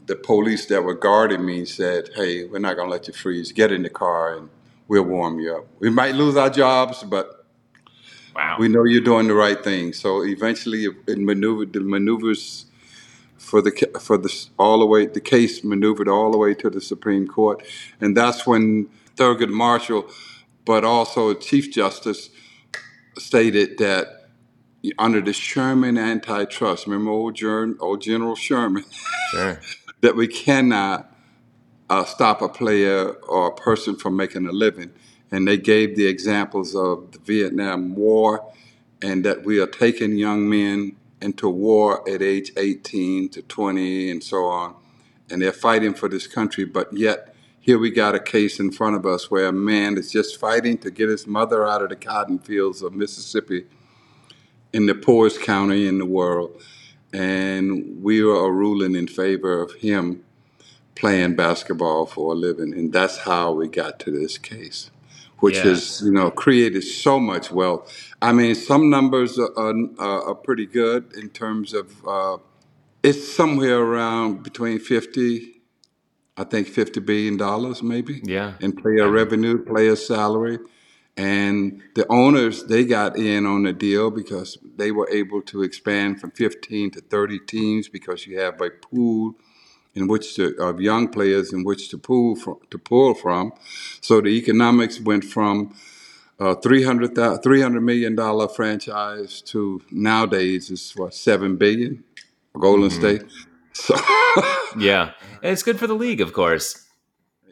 the 0.07 0.17
police 0.17 0.67
that 0.67 0.83
were 0.83 0.95
guarding 0.95 1.47
me 1.47 1.65
said, 1.65 2.11
Hey, 2.15 2.45
we're 2.45 2.59
not 2.59 2.77
gonna 2.77 2.91
let 2.91 3.07
you 3.07 3.15
freeze. 3.15 3.53
Get 3.53 3.73
in 3.73 3.83
the 3.83 3.91
car 3.91 4.37
and 4.37 4.51
we'll 4.89 5.05
warm 5.05 5.41
you 5.41 5.57
up. 5.57 5.67
We 5.79 5.91
might 5.91 6.15
lose 6.15 6.37
our 6.37 6.51
jobs, 6.51 7.03
but 7.05 7.47
wow. 8.35 8.57
we 8.59 8.69
know 8.69 8.85
you're 8.85 9.01
doing 9.01 9.29
the 9.29 9.35
right 9.35 9.63
thing. 9.63 9.93
So 9.93 10.25
eventually, 10.25 10.87
it 11.07 11.19
maneuvered 11.19 11.73
the 11.73 11.81
maneuvers 11.81 12.67
for 13.53 13.61
the 13.61 13.71
ca- 13.71 13.99
for 13.99 14.17
the 14.17 14.33
all 14.59 14.79
the 14.79 14.87
way 14.87 15.05
the 15.05 15.21
case 15.21 15.63
maneuvered 15.63 16.09
all 16.09 16.31
the 16.33 16.39
way 16.39 16.55
to 16.55 16.71
the 16.71 16.81
Supreme 16.81 17.29
Court, 17.29 17.63
and 18.01 18.17
that's 18.17 18.47
when 18.47 18.89
Thurgood 19.17 19.51
Marshall, 19.51 20.09
but 20.65 20.85
also 20.85 21.35
Chief 21.35 21.71
Justice, 21.71 22.31
stated 23.19 23.77
that 23.77 24.31
under 24.99 25.21
the 25.21 25.35
Sherman 25.35 25.99
antitrust, 25.99 26.87
remember 26.87 27.11
old, 27.11 27.35
Ger- 27.35 27.77
old 27.79 28.01
General 28.01 28.37
Sherman, 28.37 28.87
sure. 29.33 29.61
that 30.01 30.17
we 30.17 30.29
cannot 30.29 31.15
uh, 31.91 32.05
stop 32.05 32.41
a 32.41 32.49
player 32.49 33.11
or 33.29 33.49
a 33.49 33.55
person 33.55 33.97
from 33.97 34.17
making 34.17 34.47
a 34.47 34.53
living. 34.53 34.93
And 35.31 35.47
they 35.47 35.59
gave 35.59 35.95
the 35.95 36.07
examples 36.07 36.75
of 36.75 37.13
the 37.13 37.19
Vietnam 37.19 37.97
War 37.97 38.51
and 39.03 39.27
that 39.27 39.45
we 39.45 39.61
are 39.61 39.67
taking 39.67 40.17
young 40.17 40.49
men 40.49 40.97
into 41.23 41.49
war 41.49 42.09
at 42.09 42.21
age 42.21 42.53
18 42.57 43.29
to 43.31 43.43
20 43.43 44.11
and 44.11 44.23
so 44.23 44.47
on. 44.47 44.75
And 45.31 45.41
they're 45.41 45.53
fighting 45.53 45.95
for 45.95 46.09
this 46.09 46.27
country, 46.27 46.65
but 46.65 46.93
yet 46.93 47.35
here 47.61 47.79
we 47.79 47.91
got 47.91 48.15
a 48.17 48.21
case 48.21 48.59
in 48.59 48.73
front 48.73 48.97
of 48.97 49.07
us 49.07 49.31
where 49.31 49.47
a 49.47 49.53
man 49.53 49.97
is 49.97 50.11
just 50.11 50.39
fighting 50.39 50.79
to 50.79 50.91
get 50.91 51.09
his 51.09 51.27
mother 51.27 51.67
out 51.67 51.81
of 51.81 51.91
the 51.91 51.97
cotton 51.97 52.39
fields 52.41 52.83
of 52.83 52.93
Mississippi 52.93 53.67
in 54.73 54.87
the 54.87 54.95
poorest 54.95 55.41
county 55.41 55.87
in 55.87 55.99
the 55.99 56.07
world. 56.07 56.61
And 57.13 58.03
we 58.03 58.21
are 58.21 58.51
ruling 58.51 58.97
in 58.97 59.07
favor 59.07 59.63
of 59.63 59.75
him 59.75 60.25
playing 60.95 61.37
basketball 61.37 62.07
for 62.07 62.33
a 62.33 62.35
living. 62.35 62.73
And 62.75 62.93
that's 62.93 63.19
how 63.19 63.53
we 63.53 63.69
got 63.69 63.99
to 64.01 64.11
this 64.11 64.39
case, 64.39 64.91
which 65.43 65.57
Yeah. 65.57 65.71
has, 65.71 66.03
you 66.05 66.13
know, 66.13 66.31
created 66.31 66.83
so 66.85 67.21
much 67.21 67.51
wealth. 67.51 67.83
I 68.23 68.33
mean, 68.33 68.55
some 68.55 68.91
numbers 68.91 69.39
are, 69.39 69.53
are, 69.59 70.23
are 70.29 70.35
pretty 70.37 70.67
good 70.67 71.13
in 71.17 71.31
terms 71.31 71.75
of 71.75 71.87
uh, 72.07 72.39
it's 73.03 73.35
somewhere 73.35 73.79
around 73.81 74.45
between 74.45 74.79
50 74.79 75.51
I 76.39 76.45
think 76.45 76.67
fifty 76.69 77.01
billion 77.01 77.37
dollars 77.37 77.83
maybe. 77.83 78.23
Yeah. 78.25 78.55
In 78.61 78.73
player 78.73 79.11
revenue, 79.11 79.63
player 79.63 79.97
salary. 79.97 80.59
And 81.17 81.83
the 81.95 82.07
owners, 82.11 82.65
they 82.65 82.85
got 82.85 83.19
in 83.19 83.45
on 83.47 83.65
the 83.65 83.73
deal 83.75 84.11
because 84.11 84.57
they 84.77 84.93
were 84.93 85.09
able 85.11 85.43
to 85.43 85.63
expand 85.63 86.21
from 86.21 86.31
15 86.31 86.93
to 86.93 87.01
30 87.03 87.39
teams 87.47 87.89
because 87.91 88.27
you 88.27 88.39
have 88.41 88.61
a 88.63 88.71
pool 88.71 89.35
in 89.95 90.09
which 90.09 90.37
to, 90.37 90.57
of 90.59 90.81
young 90.81 91.09
players 91.09 91.53
in 91.53 91.65
which 91.65 91.89
to 91.91 91.99
pull 91.99 92.37
from, 92.37 92.57
to 92.71 92.79
pull 92.79 93.15
from. 93.15 93.53
So 94.01 94.21
the 94.21 94.29
economics 94.29 95.01
went 95.01 95.25
from 95.25 95.75
a 96.41 96.55
300, 96.61 97.15
thou- 97.15 97.37
300 97.39 97.81
million 97.83 98.15
dollar 98.17 98.49
franchise 98.49 99.43
to 99.43 99.83
nowadays 99.91 100.71
is 100.71 100.93
what 100.97 101.15
seven 101.15 101.57
billion. 101.57 102.05
Golden 102.59 102.91
State. 102.91 103.23
So 103.75 103.97
Yeah, 104.79 105.13
and 105.43 105.53
it's 105.53 105.63
good 105.63 105.79
for 105.79 105.87
the 105.87 105.95
league, 105.95 106.21
of 106.21 106.33
course. 106.33 106.87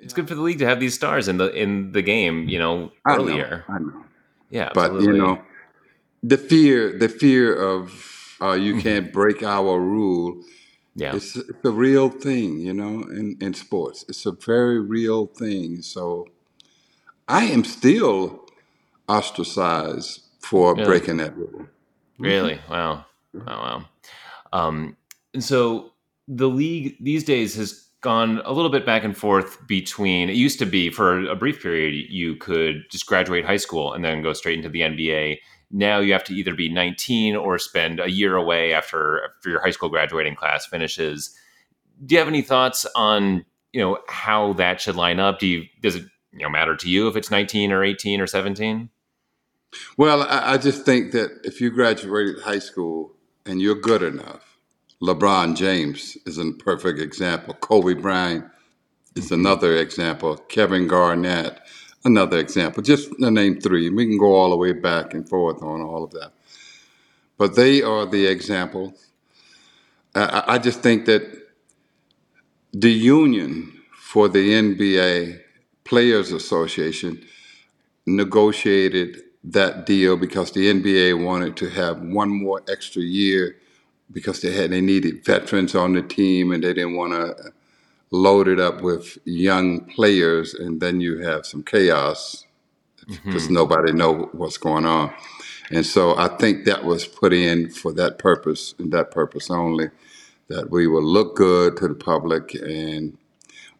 It's 0.02 0.14
good 0.14 0.28
for 0.28 0.34
the 0.34 0.42
league 0.42 0.58
to 0.60 0.66
have 0.66 0.80
these 0.80 0.94
stars 0.94 1.28
in 1.28 1.36
the 1.38 1.50
in 1.52 1.92
the 1.92 2.02
game. 2.02 2.48
You 2.48 2.58
know, 2.58 2.92
I 3.06 3.16
know, 3.16 3.16
earlier. 3.16 3.64
I 3.68 3.78
know. 3.78 4.04
Yeah, 4.50 4.70
but 4.74 5.00
you 5.00 5.12
know 5.12 5.40
the 6.22 6.36
fear 6.38 6.98
the 6.98 7.08
fear 7.08 7.54
of 7.54 8.36
uh, 8.40 8.52
you 8.52 8.74
Mm-hmm. 8.74 8.80
can't 8.80 9.12
break 9.12 9.42
our 9.42 9.78
rule 9.80 10.42
yeah, 11.00 11.16
it's, 11.16 11.36
it's 11.36 11.64
a 11.64 11.70
real 11.70 12.08
thing 12.08 12.58
you 12.60 12.72
know 12.74 13.02
in, 13.10 13.36
in 13.40 13.54
sports 13.54 14.04
it's 14.08 14.26
a 14.26 14.32
very 14.32 14.78
real 14.80 15.26
thing 15.26 15.82
so 15.82 16.26
i 17.28 17.44
am 17.44 17.64
still 17.64 18.46
ostracized 19.08 20.20
for 20.40 20.74
Really? 20.74 20.84
breaking 20.86 21.16
that 21.18 21.36
rule 21.36 21.66
really. 22.18 22.60
Wow, 22.68 23.06
wow, 23.32 23.44
wow. 23.46 23.84
Um, 24.52 24.96
and 25.32 25.42
so 25.42 25.92
the 26.28 26.48
league 26.48 26.96
these 27.00 27.24
days 27.24 27.54
has 27.56 27.88
gone 28.00 28.40
a 28.44 28.52
little 28.52 28.70
bit 28.70 28.86
back 28.86 29.04
and 29.04 29.16
forth 29.16 29.66
between. 29.66 30.30
It 30.30 30.36
used 30.36 30.58
to 30.60 30.66
be 30.66 30.90
for 30.90 31.26
a 31.28 31.36
brief 31.36 31.62
period 31.62 32.10
you 32.10 32.36
could 32.36 32.84
just 32.90 33.06
graduate 33.06 33.44
high 33.44 33.58
school 33.58 33.92
and 33.92 34.04
then 34.04 34.22
go 34.22 34.32
straight 34.32 34.56
into 34.56 34.70
the 34.70 34.80
NBA. 34.80 35.38
Now 35.70 36.00
you 36.00 36.12
have 36.12 36.24
to 36.24 36.34
either 36.34 36.54
be 36.54 36.68
19 36.68 37.36
or 37.36 37.58
spend 37.58 38.00
a 38.00 38.10
year 38.10 38.36
away 38.36 38.72
after 38.72 39.22
after 39.24 39.50
your 39.50 39.60
high 39.60 39.70
school 39.70 39.88
graduating 39.88 40.34
class 40.34 40.66
finishes. 40.66 41.36
Do 42.04 42.14
you 42.14 42.18
have 42.18 42.28
any 42.28 42.42
thoughts 42.42 42.86
on 42.96 43.44
you 43.72 43.80
know 43.80 43.98
how 44.08 44.54
that 44.54 44.80
should 44.80 44.96
line 44.96 45.20
up? 45.20 45.38
Do 45.38 45.46
you 45.46 45.64
does 45.82 45.96
it 45.96 46.04
you 46.32 46.40
know 46.40 46.50
matter 46.50 46.76
to 46.76 46.88
you 46.88 47.06
if 47.08 47.16
it's 47.16 47.30
19 47.30 47.72
or 47.72 47.84
18 47.84 48.20
or 48.20 48.26
17? 48.26 48.88
well 49.96 50.22
I, 50.22 50.54
I 50.54 50.58
just 50.58 50.84
think 50.84 51.12
that 51.12 51.30
if 51.44 51.60
you 51.60 51.70
graduated 51.70 52.42
high 52.42 52.58
school 52.58 53.14
and 53.46 53.62
you're 53.62 53.76
good 53.76 54.02
enough 54.02 54.49
lebron 55.02 55.56
james 55.56 56.16
is 56.26 56.38
a 56.38 56.52
perfect 56.52 56.98
example 56.98 57.54
kobe 57.54 57.94
bryant 57.94 58.44
is 59.16 59.26
mm-hmm. 59.26 59.34
another 59.34 59.76
example. 59.76 60.36
Kevin 60.36 60.86
Garnett, 60.86 61.60
another 62.04 62.38
example. 62.38 62.82
Just 62.82 63.10
to 63.18 63.30
name 63.30 63.60
three. 63.60 63.90
We 63.90 64.06
can 64.06 64.18
go 64.18 64.34
all 64.34 64.50
the 64.50 64.56
way 64.56 64.72
back 64.72 65.14
and 65.14 65.28
forth 65.28 65.62
on 65.62 65.80
all 65.80 66.04
of 66.04 66.10
that. 66.12 66.32
But 67.36 67.56
they 67.56 67.82
are 67.82 68.06
the 68.06 68.26
example. 68.26 68.94
I- 70.14 70.44
I 70.54 70.58
just 70.58 70.80
think 70.80 71.06
that 71.06 71.22
the 72.72 72.90
union 72.92 73.72
for 73.94 74.28
the 74.28 74.54
NBA 74.54 75.40
Players 75.84 76.32
Association 76.32 77.24
negotiated 78.06 79.22
that 79.42 79.86
deal 79.86 80.16
because 80.16 80.52
the 80.52 80.68
NBA 80.68 81.14
wanted 81.14 81.56
to 81.56 81.70
have 81.70 82.00
one 82.00 82.28
more 82.28 82.62
extra 82.68 83.02
year 83.02 83.56
because 84.12 84.40
they 84.40 84.52
had 84.52 84.70
they 84.70 84.80
needed 84.80 85.24
veterans 85.24 85.74
on 85.74 85.92
the 85.94 86.02
team 86.02 86.52
and 86.52 86.64
they 86.64 86.72
didn't 86.72 86.96
want 86.96 87.12
to 87.12 87.52
load 88.10 88.48
it 88.48 88.58
up 88.58 88.82
with 88.82 89.18
young 89.24 89.84
players 89.84 90.54
and 90.54 90.80
then 90.80 91.00
you 91.00 91.18
have 91.18 91.46
some 91.46 91.62
chaos 91.62 92.44
mm-hmm. 93.08 93.28
because 93.28 93.48
nobody 93.48 93.92
know 93.92 94.28
what's 94.32 94.58
going 94.58 94.84
on. 94.84 95.12
And 95.70 95.86
so 95.86 96.16
I 96.16 96.28
think 96.36 96.64
that 96.64 96.84
was 96.84 97.06
put 97.06 97.32
in 97.32 97.70
for 97.70 97.92
that 97.92 98.18
purpose 98.18 98.74
and 98.78 98.92
that 98.92 99.12
purpose 99.12 99.50
only, 99.50 99.90
that 100.48 100.70
we 100.70 100.88
will 100.88 101.04
look 101.04 101.36
good 101.36 101.76
to 101.76 101.86
the 101.86 101.94
public 101.94 102.54
and 102.54 103.16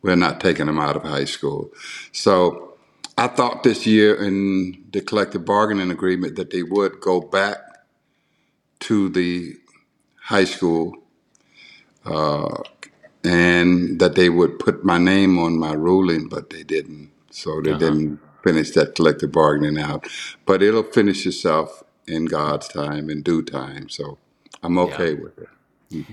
we're 0.02 0.14
not 0.14 0.40
taking 0.40 0.66
them 0.66 0.78
out 0.78 0.94
of 0.94 1.02
high 1.02 1.24
school. 1.24 1.70
So 2.12 2.74
I 3.18 3.26
thought 3.26 3.64
this 3.64 3.87
year 3.87 4.14
in 4.14 4.85
the 4.92 5.00
collective 5.00 5.44
bargaining 5.44 5.90
agreement 5.90 6.37
that 6.37 6.50
they 6.50 6.62
would 6.62 7.00
go 7.00 7.20
back 7.20 7.59
to 8.81 9.09
the 9.09 9.57
high 10.34 10.46
school 10.46 10.94
uh, 12.06 12.62
and 13.24 14.00
that 14.00 14.16
they 14.16 14.30
would 14.30 14.58
put 14.58 14.84
my 14.84 14.98
name 14.98 15.38
on 15.38 15.58
my 15.58 15.74
ruling, 15.74 16.28
but 16.28 16.50
they 16.50 16.64
didn't. 16.64 17.10
So 17.30 17.60
they 17.62 17.72
Uh-huh. 17.72 17.78
didn't 17.78 18.20
finish 18.44 18.72
that 18.72 18.96
collective 18.96 19.32
bargaining 19.32 19.78
out. 19.82 20.06
But 20.46 20.62
it'll 20.62 20.84
finish 20.98 21.26
itself 21.26 21.84
in 22.06 22.26
God's 22.26 22.68
time, 22.68 23.10
in 23.10 23.22
due 23.22 23.42
time. 23.42 23.88
So 23.90 24.18
I'm 24.62 24.78
okay 24.78 25.14
with 25.14 25.38
it. 25.38 25.50
Yeah. 25.90 26.06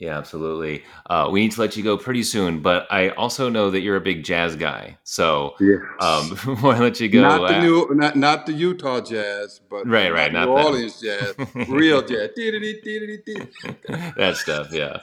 Um, 0.00 0.06
Yeah, 0.06 0.18
absolutely. 0.18 0.84
Uh, 1.08 1.28
we 1.30 1.40
need 1.40 1.52
to 1.52 1.60
let 1.60 1.76
you 1.76 1.82
go 1.82 1.96
pretty 1.96 2.22
soon, 2.22 2.60
but 2.60 2.86
I 2.90 3.10
also 3.10 3.48
know 3.48 3.70
that 3.70 3.80
you're 3.80 3.96
a 3.96 4.00
big 4.00 4.24
jazz 4.24 4.56
guy. 4.56 4.98
So 5.04 5.54
Yes. 5.60 5.80
um, 6.00 6.30
before 6.30 6.74
I 6.74 6.78
let 6.78 7.00
you 7.00 7.08
go, 7.08 7.22
not 7.22 7.48
the 7.48 7.56
uh, 7.56 7.60
new, 7.60 7.88
not 7.92 8.16
not 8.16 8.46
the 8.46 8.52
Utah 8.52 9.00
Jazz, 9.00 9.60
but 9.68 9.86
Right, 9.86 10.12
right, 10.12 10.32
New 10.32 10.38
not 10.38 10.46
them. 10.46 10.64
Orleans 10.64 11.00
Jazz, 11.00 11.34
real 11.68 12.02
jazz. 12.02 12.30
That 14.16 14.36
stuff, 14.36 14.72
yeah. 14.72 14.98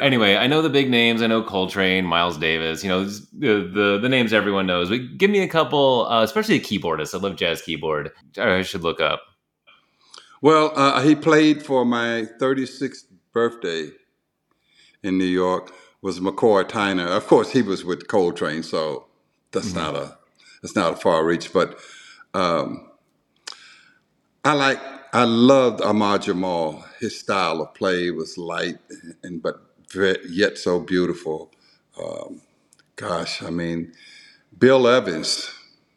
Anyway, 0.00 0.34
I 0.36 0.46
know 0.46 0.62
the 0.62 0.70
big 0.70 0.90
names. 0.90 1.20
I 1.20 1.26
know 1.26 1.42
Coltrane, 1.42 2.06
Miles 2.06 2.38
Davis. 2.38 2.82
You 2.82 2.88
know 2.88 3.04
the 3.04 3.70
the, 3.72 3.98
the 4.00 4.08
names 4.08 4.32
everyone 4.32 4.66
knows. 4.66 4.88
But 4.88 5.18
give 5.18 5.30
me 5.30 5.40
a 5.40 5.48
couple, 5.48 6.06
uh, 6.08 6.22
especially 6.22 6.56
a 6.56 6.60
keyboardist. 6.60 7.14
I 7.14 7.18
love 7.18 7.36
jazz 7.36 7.60
keyboard. 7.60 8.10
I 8.38 8.62
should 8.62 8.82
look 8.82 9.00
up. 9.00 9.22
Well, 10.40 10.72
uh, 10.74 11.02
he 11.02 11.14
played 11.14 11.62
for 11.64 11.84
my 11.84 12.26
36th 12.40 13.04
birthday 13.32 13.90
in 15.04 15.18
New 15.18 15.24
York. 15.26 15.72
Was 16.02 16.20
McCoy 16.20 16.64
Tyner? 16.64 17.08
Of 17.16 17.26
course, 17.28 17.52
he 17.52 17.62
was 17.62 17.84
with 17.84 18.08
Coltrane, 18.08 18.64
so 18.64 19.06
that's 19.52 19.74
not 19.74 19.96
a 19.96 20.18
that's 20.62 20.76
not 20.76 20.94
a 20.94 20.96
far 20.96 21.24
reach. 21.26 21.52
But 21.52 21.78
um, 22.34 22.90
I 24.44 24.54
like 24.54 24.80
I 25.14 25.24
loved 25.24 25.82
Ahmad 25.82 26.22
Jamal. 26.22 26.84
His 27.00 27.18
style 27.18 27.62
of 27.62 27.74
play 27.74 28.10
was 28.10 28.38
light 28.38 28.78
and 29.24 29.42
but 29.42 29.56
yet 30.28 30.58
so 30.58 30.80
beautiful. 30.80 31.52
Um, 32.02 32.42
gosh, 32.96 33.42
I 33.42 33.50
mean, 33.50 33.92
Bill 34.58 34.88
Evans. 34.88 35.50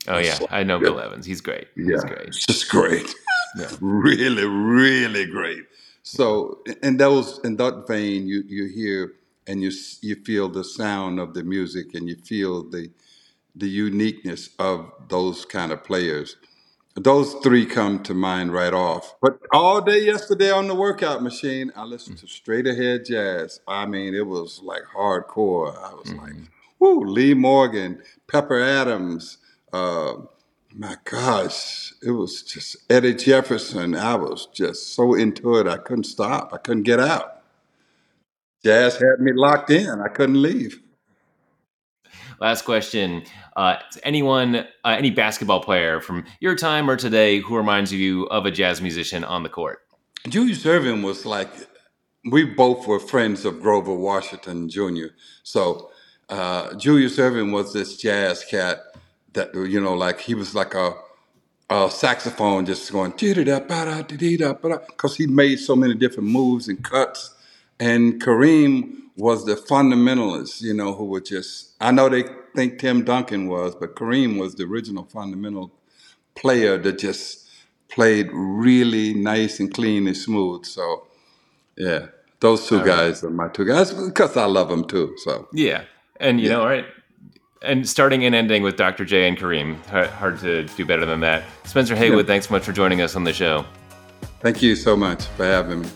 Oh 0.08 0.20
yeah, 0.20 0.40
I 0.52 0.64
know 0.64 0.80
Bill 0.80 1.00
Evans. 1.00 1.26
He's 1.26 1.42
great. 1.42 1.68
He's 1.94 2.04
Yeah, 2.04 2.04
great. 2.04 2.34
just 2.48 2.70
great. 2.70 3.14
Yeah. 3.56 3.72
really, 3.82 4.46
really 4.46 5.26
great. 5.26 5.66
So, 6.04 6.62
in 6.84 6.98
those 6.98 7.40
in 7.44 7.58
that 7.58 7.86
vein, 7.88 8.28
you 8.28 8.44
you 8.48 8.68
hear 8.68 9.14
and 9.48 9.62
you 9.64 9.72
you 10.02 10.16
feel 10.26 10.50
the 10.50 10.64
sound 10.64 11.20
of 11.20 11.34
the 11.34 11.44
music, 11.44 11.94
and 11.96 12.10
you 12.10 12.16
feel 12.18 12.70
the 12.70 12.92
the 13.56 13.70
uniqueness 13.70 14.50
of 14.60 14.92
those 15.10 15.46
kind 15.46 15.72
of 15.72 15.84
players. 15.84 16.38
Those 16.96 17.36
three 17.44 17.66
come 17.66 18.04
to 18.04 18.14
mind 18.14 18.54
right 18.54 18.74
off. 18.74 19.16
But 19.22 19.40
all 19.54 19.82
day 19.82 20.04
yesterday 20.06 20.52
on 20.52 20.68
the 20.68 20.76
workout 20.76 21.24
machine, 21.24 21.72
I 21.76 21.84
listened 21.86 22.20
to 22.20 22.28
straight 22.28 22.68
ahead 22.68 23.06
jazz. 23.06 23.62
I 23.68 23.86
mean, 23.88 24.16
it 24.16 24.28
was 24.28 24.62
like 24.64 24.84
hardcore. 24.96 25.78
I 25.78 25.94
was 25.94 26.14
like, 26.14 26.34
whoo, 26.80 27.06
Lee 27.06 27.34
Morgan, 27.36 28.02
Pepper 28.28 28.62
Adams, 28.62 29.40
uh, 29.74 30.16
my 30.78 30.96
gosh, 31.06 31.94
it 32.04 32.12
was 32.12 32.44
just 32.44 32.78
Eddie 32.90 33.16
Jefferson. 33.16 33.96
I 33.96 34.16
was 34.16 34.48
just 34.54 34.94
so 34.94 35.16
into 35.16 35.58
it, 35.58 35.68
I 35.68 35.78
couldn't 35.78 36.04
stop. 36.04 36.54
I 36.54 36.58
couldn't 36.58 36.84
get 36.84 37.00
out. 37.00 37.42
Jazz 38.64 38.96
had 38.96 39.20
me 39.20 39.32
locked 39.34 39.72
in. 39.72 40.02
I 40.02 40.08
couldn't 40.08 40.42
leave. 40.42 40.80
Last 42.40 42.64
question: 42.64 43.24
uh, 43.56 43.78
Anyone, 44.04 44.56
uh, 44.58 44.66
any 44.86 45.10
basketball 45.10 45.62
player 45.62 46.00
from 46.00 46.26
your 46.40 46.56
time 46.56 46.90
or 46.90 46.96
today 46.96 47.40
who 47.40 47.58
reminds 47.58 47.92
you 47.92 48.26
of 48.26 48.46
a 48.46 48.52
jazz 48.52 48.80
musician 48.80 49.24
on 49.24 49.42
the 49.42 49.50
court? 49.50 49.80
Julius 50.28 50.66
Irvin 50.66 51.02
was 51.02 51.26
like, 51.26 51.50
we 52.30 52.44
both 52.44 52.86
were 52.86 53.00
friends 53.00 53.46
of 53.46 53.62
Grover 53.62 53.94
Washington 53.94 54.70
Jr. 54.70 55.08
So 55.44 55.92
uh, 56.30 56.76
Julius 56.76 57.18
Irvin 57.18 57.52
was 57.52 57.74
this 57.74 57.98
jazz 57.98 58.44
cat 58.44 58.80
that, 59.34 59.54
you 59.54 59.80
know, 59.80 59.94
like 59.94 60.22
he 60.22 60.34
was 60.34 60.56
like 60.56 60.74
a, 60.74 60.96
a 61.70 61.92
saxophone 61.92 62.66
just 62.66 62.92
going, 62.92 63.12
because 63.12 65.18
he 65.18 65.28
made 65.28 65.60
so 65.60 65.76
many 65.76 65.94
different 65.94 66.30
moves 66.30 66.68
and 66.68 66.84
cuts. 66.84 67.36
And 67.80 68.22
Kareem 68.22 68.94
was 69.18 69.46
the 69.46 69.56
fundamentalist, 69.56 70.62
you 70.62 70.74
know, 70.74 70.94
who 70.94 71.06
would 71.06 71.26
just, 71.26 71.74
I 71.80 71.92
know 71.92 72.10
they 72.10 72.24
think 72.56 72.80
Tim 72.80 73.04
Duncan 73.04 73.48
was, 73.48 73.76
but 73.76 73.96
Kareem 73.96 74.40
was 74.40 74.56
the 74.56 74.64
original 74.64 75.06
fundamental 75.06 75.72
player 76.36 76.78
that 76.78 77.00
just 77.00 77.48
played 77.90 78.30
really 78.32 79.14
nice 79.14 79.60
and 79.60 79.74
clean 79.74 80.08
and 80.08 80.18
smooth. 80.18 80.66
So, 80.66 81.08
yeah, 81.78 82.08
those 82.40 82.68
two 82.68 82.84
guys 82.84 83.24
are 83.24 83.30
my 83.30 83.48
two 83.48 83.66
guys 83.66 83.94
because 83.94 84.38
I 84.38 84.46
love 84.46 84.70
them 84.70 84.88
too. 84.88 85.16
So 85.18 85.48
yeah, 85.54 85.84
and 86.20 86.40
you 86.40 86.48
yeah. 86.48 86.54
know, 86.54 86.62
all 86.62 86.68
right. 86.68 86.86
And 87.62 87.88
starting 87.88 88.26
and 88.26 88.36
ending 88.36 88.64
with 88.64 88.78
Dr. 88.78 89.04
J 89.04 89.28
and 89.28 89.38
Kareem. 89.38 89.84
Hard 89.86 90.40
to 90.40 90.64
do 90.64 90.86
better 90.86 91.06
than 91.06 91.20
that. 91.22 91.44
Spencer 91.66 91.96
Haywood, 91.96 92.26
yeah. 92.26 92.28
thanks 92.28 92.48
so 92.48 92.54
much 92.54 92.64
for 92.64 92.72
joining 92.72 93.02
us 93.02 93.16
on 93.16 93.24
the 93.24 93.34
show. 93.34 93.66
Thank 94.42 94.62
you 94.62 94.76
so 94.76 94.96
much 94.96 95.26
for 95.26 95.46
having 95.46 95.82
me. 95.82 95.90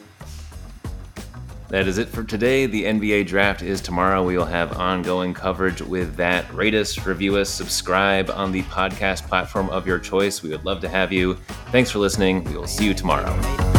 That 1.72 1.88
is 1.88 1.98
it 1.98 2.10
for 2.10 2.24
today. 2.24 2.66
The 2.66 2.84
NBA 2.84 3.28
draft 3.28 3.62
is 3.62 3.80
tomorrow. 3.80 4.26
We 4.26 4.38
will 4.38 4.44
have 4.44 4.78
ongoing 4.78 5.34
coverage 5.34 5.82
with 5.82 6.18
that. 6.18 6.54
Rate 6.54 6.76
us, 6.76 7.06
review 7.06 7.38
us, 7.38 7.50
subscribe 7.50 8.30
on 8.30 8.52
the 8.52 8.64
podcast 8.64 9.26
platform 9.28 9.70
of 9.70 9.88
your 9.88 9.98
choice. 9.98 10.44
We 10.44 10.50
would 10.50 10.66
love 10.66 10.82
to 10.82 10.90
have 10.90 11.14
you. 11.14 11.36
Thanks 11.72 11.90
for 11.90 12.00
listening. 12.00 12.44
We 12.44 12.58
will 12.58 12.68
see 12.68 12.86
you 12.86 12.94
tomorrow. 12.94 13.71